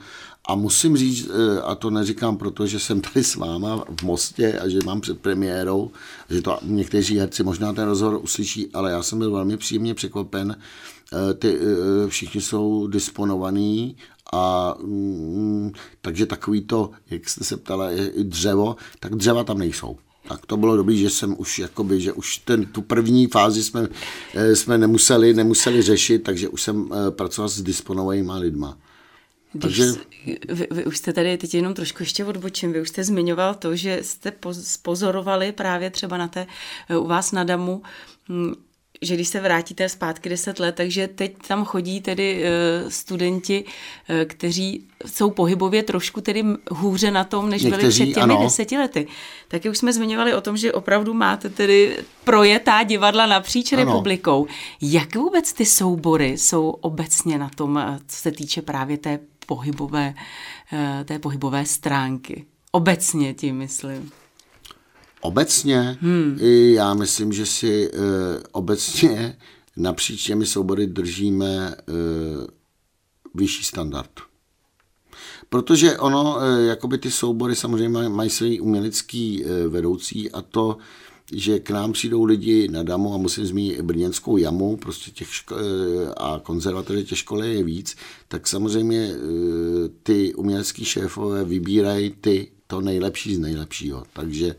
a 0.49 0.55
musím 0.55 0.97
říct, 0.97 1.29
eh, 1.29 1.61
a 1.61 1.75
to 1.75 1.89
neříkám 1.89 2.37
proto, 2.37 2.67
že 2.67 2.79
jsem 2.79 3.01
tady 3.01 3.23
s 3.23 3.35
váma 3.35 3.83
v 3.99 4.03
Mostě 4.03 4.59
a 4.59 4.69
že 4.69 4.79
mám 4.85 5.01
před 5.01 5.19
premiérou, 5.19 5.91
že 6.29 6.41
to 6.41 6.57
někteří 6.61 7.17
herci 7.19 7.43
možná 7.43 7.73
ten 7.73 7.85
rozhovor 7.85 8.19
uslyší, 8.23 8.69
ale 8.73 8.91
já 8.91 9.03
jsem 9.03 9.19
byl 9.19 9.31
velmi 9.31 9.57
příjemně 9.57 9.93
překvapen. 9.93 10.55
Eh, 11.13 11.33
ty, 11.33 11.57
eh, 11.57 12.09
všichni 12.09 12.41
jsou 12.41 12.87
disponovaní 12.87 13.95
a 14.33 14.75
mm, 14.83 15.71
takže 16.01 16.25
takový 16.25 16.61
to, 16.61 16.91
jak 17.09 17.29
jste 17.29 17.43
se 17.43 17.57
ptala, 17.57 17.89
je 17.89 18.11
dřevo, 18.23 18.75
tak 18.99 19.15
dřeva 19.15 19.43
tam 19.43 19.57
nejsou. 19.57 19.97
Tak 20.27 20.45
to 20.45 20.57
bylo 20.57 20.75
dobré, 20.75 20.95
že 20.95 21.09
jsem 21.09 21.35
už 21.37 21.59
jakoby, 21.59 22.01
že 22.01 22.13
už 22.13 22.37
ten, 22.37 22.65
tu 22.65 22.81
první 22.81 23.27
fázi 23.27 23.63
jsme, 23.63 23.87
jsme 24.53 24.77
nemuseli, 24.77 25.33
nemuseli 25.33 25.81
řešit, 25.81 26.19
takže 26.23 26.49
už 26.49 26.61
jsem 26.61 26.89
pracoval 27.09 27.49
s 27.49 27.61
disponovanýma 27.61 28.37
lidma. 28.37 28.77
Když, 29.53 29.77
Takže... 29.77 29.83
vy, 30.49 30.67
vy 30.71 30.85
už 30.85 30.97
jste 30.97 31.13
tady, 31.13 31.37
teď 31.37 31.53
jenom 31.53 31.73
trošku 31.73 32.03
ještě 32.03 32.25
odbočím, 32.25 32.73
vy 32.73 32.81
už 32.81 32.89
jste 32.89 33.03
zmiňoval 33.03 33.55
to, 33.55 33.75
že 33.75 33.99
jste 34.01 34.33
pozorovali 34.81 35.51
právě 35.51 35.89
třeba 35.89 36.17
na 36.17 36.27
té, 36.27 36.47
eh, 36.89 36.97
u 36.97 37.07
vás 37.07 37.31
na 37.31 37.43
Damu, 37.43 37.81
hm, 38.29 38.53
že 39.01 39.15
když 39.15 39.27
se 39.27 39.39
vrátíte 39.39 39.89
zpátky 39.89 40.29
10 40.29 40.59
let, 40.59 40.75
takže 40.75 41.07
teď 41.07 41.35
tam 41.47 41.65
chodí 41.65 42.01
tedy 42.01 42.43
uh, 42.43 42.89
studenti, 42.89 43.63
uh, 43.63 44.15
kteří 44.25 44.87
jsou 45.05 45.29
pohybově 45.31 45.83
trošku 45.83 46.21
tedy 46.21 46.43
hůře 46.71 47.11
na 47.11 47.23
tom, 47.23 47.49
než 47.49 47.63
Někteří, 47.63 47.81
byli 47.81 47.91
před 47.91 48.19
těmi 48.19 48.33
ano. 48.33 48.43
deseti 48.43 48.77
lety. 48.77 49.07
Taky 49.47 49.69
už 49.69 49.77
jsme 49.77 49.93
zmiňovali 49.93 50.33
o 50.33 50.41
tom, 50.41 50.57
že 50.57 50.73
opravdu 50.73 51.13
máte 51.13 51.49
tedy 51.49 51.97
projetá 52.23 52.83
divadla 52.83 53.25
napříč 53.25 53.73
ano. 53.73 53.85
republikou. 53.85 54.47
Jak 54.81 55.15
vůbec 55.15 55.53
ty 55.53 55.65
soubory 55.65 56.37
jsou 56.37 56.69
obecně 56.69 57.37
na 57.37 57.49
tom, 57.55 57.99
co 58.07 58.17
se 58.17 58.31
týče 58.31 58.61
právě 58.61 58.97
té 58.97 59.19
pohybové, 59.49 60.13
uh, 60.73 60.79
té 61.05 61.19
pohybové 61.19 61.65
stránky? 61.65 62.45
Obecně 62.71 63.33
tím 63.33 63.57
myslím. 63.57 64.11
Obecně, 65.21 65.97
hmm. 66.01 66.37
já 66.73 66.93
myslím, 66.93 67.33
že 67.33 67.45
si 67.45 67.91
uh, 67.91 67.99
obecně 68.51 69.37
napříč 69.77 70.23
těmi 70.23 70.45
soubory 70.45 70.87
držíme 70.87 71.75
uh, 71.75 71.95
vyšší 73.33 73.63
standard. 73.63 74.11
Protože 75.49 75.97
ono, 75.97 76.35
uh, 76.35 76.41
jakoby 76.67 76.97
ty 76.97 77.11
soubory 77.11 77.55
samozřejmě 77.55 78.09
mají 78.09 78.29
svý 78.29 78.59
umělecký 78.59 79.45
uh, 79.45 79.51
vedoucí 79.73 80.31
a 80.31 80.41
to, 80.41 80.77
že 81.33 81.59
k 81.59 81.69
nám 81.69 81.91
přijdou 81.91 82.23
lidi 82.23 82.67
na 82.67 82.83
damu 82.83 83.13
a 83.13 83.17
musím 83.17 83.45
zmínit 83.45 83.81
brněnskou 83.81 84.37
jamu, 84.37 84.77
prostě 84.77 85.11
těch 85.11 85.27
ško- 85.27 85.55
a 86.17 86.39
konzervatoře 86.43 87.03
těch 87.03 87.17
škol 87.17 87.43
je 87.43 87.63
víc, 87.63 87.95
tak 88.27 88.47
samozřejmě 88.47 89.15
ty 90.03 90.33
umělecký 90.33 90.85
šéfové 90.85 91.43
vybírají 91.43 92.15
ty 92.21 92.51
to 92.67 92.81
nejlepší 92.81 93.35
z 93.35 93.39
nejlepšího. 93.39 94.03
Takže 94.13 94.55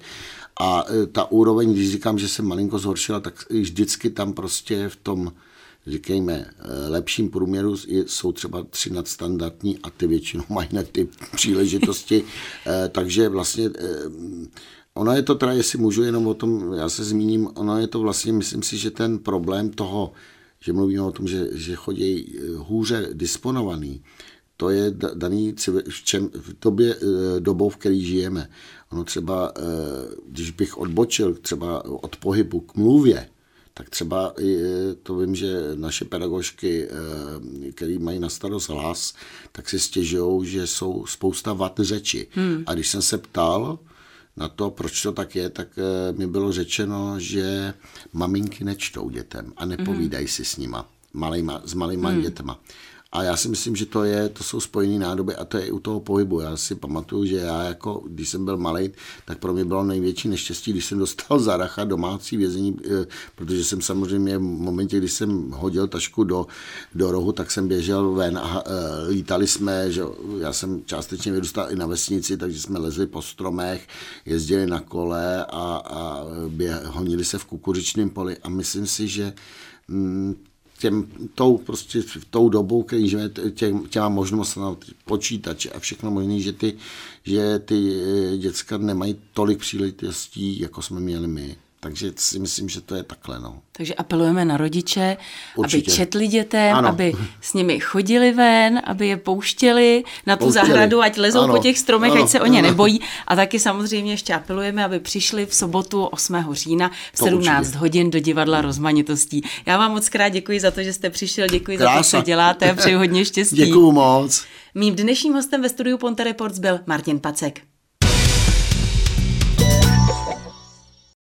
a 0.61 0.85
e, 0.91 1.07
ta 1.07 1.31
úroveň, 1.31 1.73
když 1.73 1.91
říkám, 1.91 2.19
že 2.19 2.29
se 2.29 2.43
malinko 2.43 2.79
zhoršila, 2.79 3.21
tak 3.21 3.51
vždycky 3.51 4.11
tam 4.11 4.33
prostě 4.33 4.89
v 4.89 4.97
tom, 4.97 5.33
říkejme, 5.87 6.47
lepším 6.89 7.31
průměru 7.31 7.77
jsou 8.07 8.33
třeba 8.33 8.63
tři 8.71 8.91
nadstandardní 8.91 9.79
a 9.83 9.91
ty 9.91 10.07
většinou 10.07 10.45
mají 10.49 10.69
na 10.73 10.83
ty 10.83 11.09
příležitosti. 11.35 12.25
Takže 12.89 13.29
vlastně 13.29 13.71
Ono 14.95 15.13
je 15.13 15.23
to 15.23 15.35
teda, 15.35 15.53
jestli 15.53 15.79
můžu 15.79 16.03
jenom 16.03 16.27
o 16.27 16.35
tom, 16.35 16.73
já 16.73 16.89
se 16.89 17.05
zmíním, 17.05 17.49
ono 17.55 17.79
je 17.79 17.87
to 17.87 18.01
vlastně, 18.01 18.33
myslím 18.33 18.63
si, 18.63 18.79
že 18.79 18.91
ten 18.91 19.19
problém 19.19 19.71
toho, 19.71 20.13
že 20.61 20.73
mluvíme 20.73 21.03
o 21.03 21.13
tom, 21.13 21.29
že, 21.29 21.49
že 21.53 21.75
chodí 21.75 22.39
eh, 22.39 22.57
hůře 22.57 23.09
disponovaný, 23.13 24.03
to 24.57 24.71
je 24.71 24.91
daný 25.15 25.55
v, 25.89 26.05
čem, 26.05 26.31
v 26.35 26.61
době, 26.63 26.97
eh, 26.97 27.41
dobou, 27.41 27.69
v 27.69 27.77
které 27.77 27.95
žijeme. 27.95 28.51
Ono 28.93 29.05
třeba, 29.05 29.53
eh, 29.57 29.61
když 30.29 30.51
bych 30.51 30.79
odbočil 30.79 31.35
třeba 31.35 31.85
od 31.85 32.17
pohybu 32.17 32.61
k 32.61 32.75
mluvě, 32.75 33.29
tak 33.75 33.91
třeba 33.91 34.35
to 35.03 35.17
vím, 35.17 35.35
že 35.35 35.63
naše 35.75 36.05
pedagožky, 36.05 36.89
které 37.75 37.99
mají 37.99 38.19
na 38.19 38.29
starost 38.29 38.69
hlas, 38.69 39.15
tak 39.53 39.69
si 39.69 39.81
stěžují, 39.81 40.49
že 40.49 40.67
jsou 40.67 41.07
spousta 41.07 41.53
vat 41.53 41.81
řeči. 41.81 42.27
Hmm. 42.31 42.63
A 42.67 42.75
když 42.75 42.89
jsem 42.89 43.03
se 43.03 43.19
ptal, 43.19 43.79
na 44.37 44.49
to, 44.49 44.71
proč 44.71 45.03
to 45.03 45.13
tak 45.13 45.37
je, 45.37 45.51
tak 45.51 45.69
eh, 45.79 46.13
mi 46.13 46.27
bylo 46.27 46.53
řečeno, 46.53 47.21
že 47.21 47.75
maminky 48.13 48.65
nečtou 48.65 49.11
dětem 49.11 49.53
a 49.57 49.65
nepovídají 49.65 50.25
mm. 50.25 50.29
si 50.29 50.45
s 50.45 50.57
nima, 50.57 50.89
malýma, 51.13 51.63
s 51.65 51.75
malýma 51.75 52.11
mm. 52.11 52.23
dětma. 52.23 52.61
A 53.13 53.23
já 53.23 53.37
si 53.37 53.49
myslím, 53.49 53.77
že 53.77 53.87
to 53.87 54.05
je, 54.05 54.29
to 54.29 54.45
jsou 54.45 54.61
spojené 54.61 54.99
nádoby 54.99 55.37
a 55.37 55.45
to 55.45 55.57
je 55.57 55.67
i 55.67 55.71
u 55.71 55.81
toho 55.81 56.01
pohybu. 56.01 56.41
Já 56.41 56.57
si 56.57 56.75
pamatuju, 56.75 57.25
že 57.25 57.37
já 57.37 57.63
jako, 57.63 58.03
když 58.07 58.29
jsem 58.29 58.45
byl 58.45 58.57
malý, 58.57 58.91
tak 59.25 59.39
pro 59.39 59.53
mě 59.53 59.65
bylo 59.65 59.85
největší 59.85 60.29
neštěstí, 60.29 60.73
když 60.73 60.85
jsem 60.85 60.99
dostal 60.99 61.41
zaracha 61.41 61.85
domácí 61.85 62.37
vězení, 62.37 62.77
eh, 62.85 63.07
protože 63.35 63.65
jsem 63.65 63.81
samozřejmě 63.81 64.39
v 64.39 64.41
momentě, 64.41 64.99
kdy 64.99 65.09
jsem 65.09 65.51
hodil 65.51 65.89
tašku 65.89 66.25
do, 66.25 66.47
do 66.95 67.13
rohu, 67.13 67.33
tak 67.33 67.51
jsem 67.51 67.69
běžel 67.69 68.13
ven 68.13 68.39
a 68.39 68.63
eh, 68.67 69.09
lítali 69.09 69.47
jsme, 69.47 69.93
že 69.93 70.03
já 70.39 70.53
jsem 70.53 70.83
částečně 70.85 71.33
vyrůstal 71.33 71.73
i 71.73 71.77
na 71.77 71.87
vesnici, 71.87 72.37
takže 72.37 72.61
jsme 72.61 72.79
lezli 72.79 73.07
po 73.07 73.23
stromech, 73.23 73.89
jezdili 74.27 74.67
na 74.67 74.81
kole 74.81 75.45
a, 75.45 75.83
a 75.85 76.25
běh, 76.49 76.85
honili 76.85 77.25
se 77.25 77.39
v 77.39 77.45
kukuřičném 77.45 78.11
poli 78.11 78.37
a 78.43 78.49
myslím 78.49 78.87
si, 78.87 79.09
že 79.09 79.33
mm, 79.89 80.37
těm, 80.81 81.07
tou, 81.35 81.59
prostě 81.59 82.03
v 82.03 82.25
tou 82.31 82.49
dobou, 82.49 82.83
který 82.83 83.09
žijeme, 83.09 83.29
těm, 83.55 83.87
těma 83.87 84.09
možnostmi 84.09 84.63
počítače 85.05 85.71
a 85.71 85.79
všechno 85.79 86.11
možné, 86.11 86.41
že 86.41 86.53
ty, 86.53 86.77
že 87.25 87.59
ty 87.59 87.93
eh, 87.95 88.37
děcka 88.37 88.79
nemají 88.79 89.17
tolik 89.33 89.59
příležitostí, 89.59 90.61
jako 90.61 90.83
jsme 90.83 91.01
měli 91.01 91.29
my. 91.29 91.57
Takže 91.83 92.13
si 92.17 92.39
myslím, 92.39 92.69
že 92.69 92.81
to 92.81 92.95
je 92.95 93.03
takhle. 93.03 93.41
No. 93.41 93.59
Takže 93.73 93.95
apelujeme 93.95 94.45
na 94.45 94.57
rodiče, 94.57 95.17
Určitě. 95.57 95.91
aby 95.91 95.97
četli 95.97 96.27
dětem, 96.27 96.77
ano. 96.77 96.89
aby 96.89 97.13
s 97.41 97.55
nimi 97.55 97.81
chodili 97.81 98.33
ven, 98.33 98.83
aby 98.85 99.07
je 99.09 99.17
pouštěli 99.17 100.05
na 100.27 100.37
tu 100.37 100.45
pouštěli. 100.45 100.67
zahradu, 100.67 101.03
ať 101.03 101.19
lezou 101.19 101.41
ano. 101.41 101.55
po 101.55 101.63
těch 101.63 101.79
stromech, 101.79 102.13
ano. 102.13 102.23
ať 102.25 102.31
se 102.31 102.41
o 102.41 102.47
ně 102.47 102.59
ano. 102.59 102.69
nebojí. 102.69 103.01
A 103.27 103.37
taky 103.37 103.61
samozřejmě 103.61 104.13
ještě 104.13 104.35
apelujeme, 104.35 104.85
aby 104.85 105.01
přišli 105.01 105.47
v 105.47 105.55
sobotu 105.55 106.05
8. 106.05 106.37
října 106.53 106.91
v 107.13 107.19
to 107.19 107.25
17 107.25 107.61
určitě. 107.61 107.79
hodin 107.79 108.11
do 108.11 108.19
divadla 108.19 108.61
rozmanitostí. 108.61 109.43
Já 109.67 109.79
vám 109.79 109.93
moc 109.93 110.09
krát 110.09 110.29
děkuji 110.29 110.61
za 110.61 110.71
to, 110.71 110.83
že 110.83 110.93
jste 110.93 111.11
přišel, 111.11 111.47
děkuji 111.49 111.79
Krása. 111.79 112.03
za 112.03 112.19
to, 112.19 112.23
co 112.23 112.27
děláte 112.27 112.71
a 112.71 112.75
přeji 112.75 112.95
hodně 112.95 113.25
štěstí. 113.25 113.57
Děkuji 113.57 113.93
moc. 113.93 114.45
Mým 114.75 114.95
dnešním 114.97 115.33
hostem 115.33 115.63
ve 115.63 115.69
studiu 115.69 115.99
Ponte 115.99 116.25
Reports 116.25 116.59
byl 116.59 116.81
Martin 116.87 117.21
Pacek. 117.21 117.61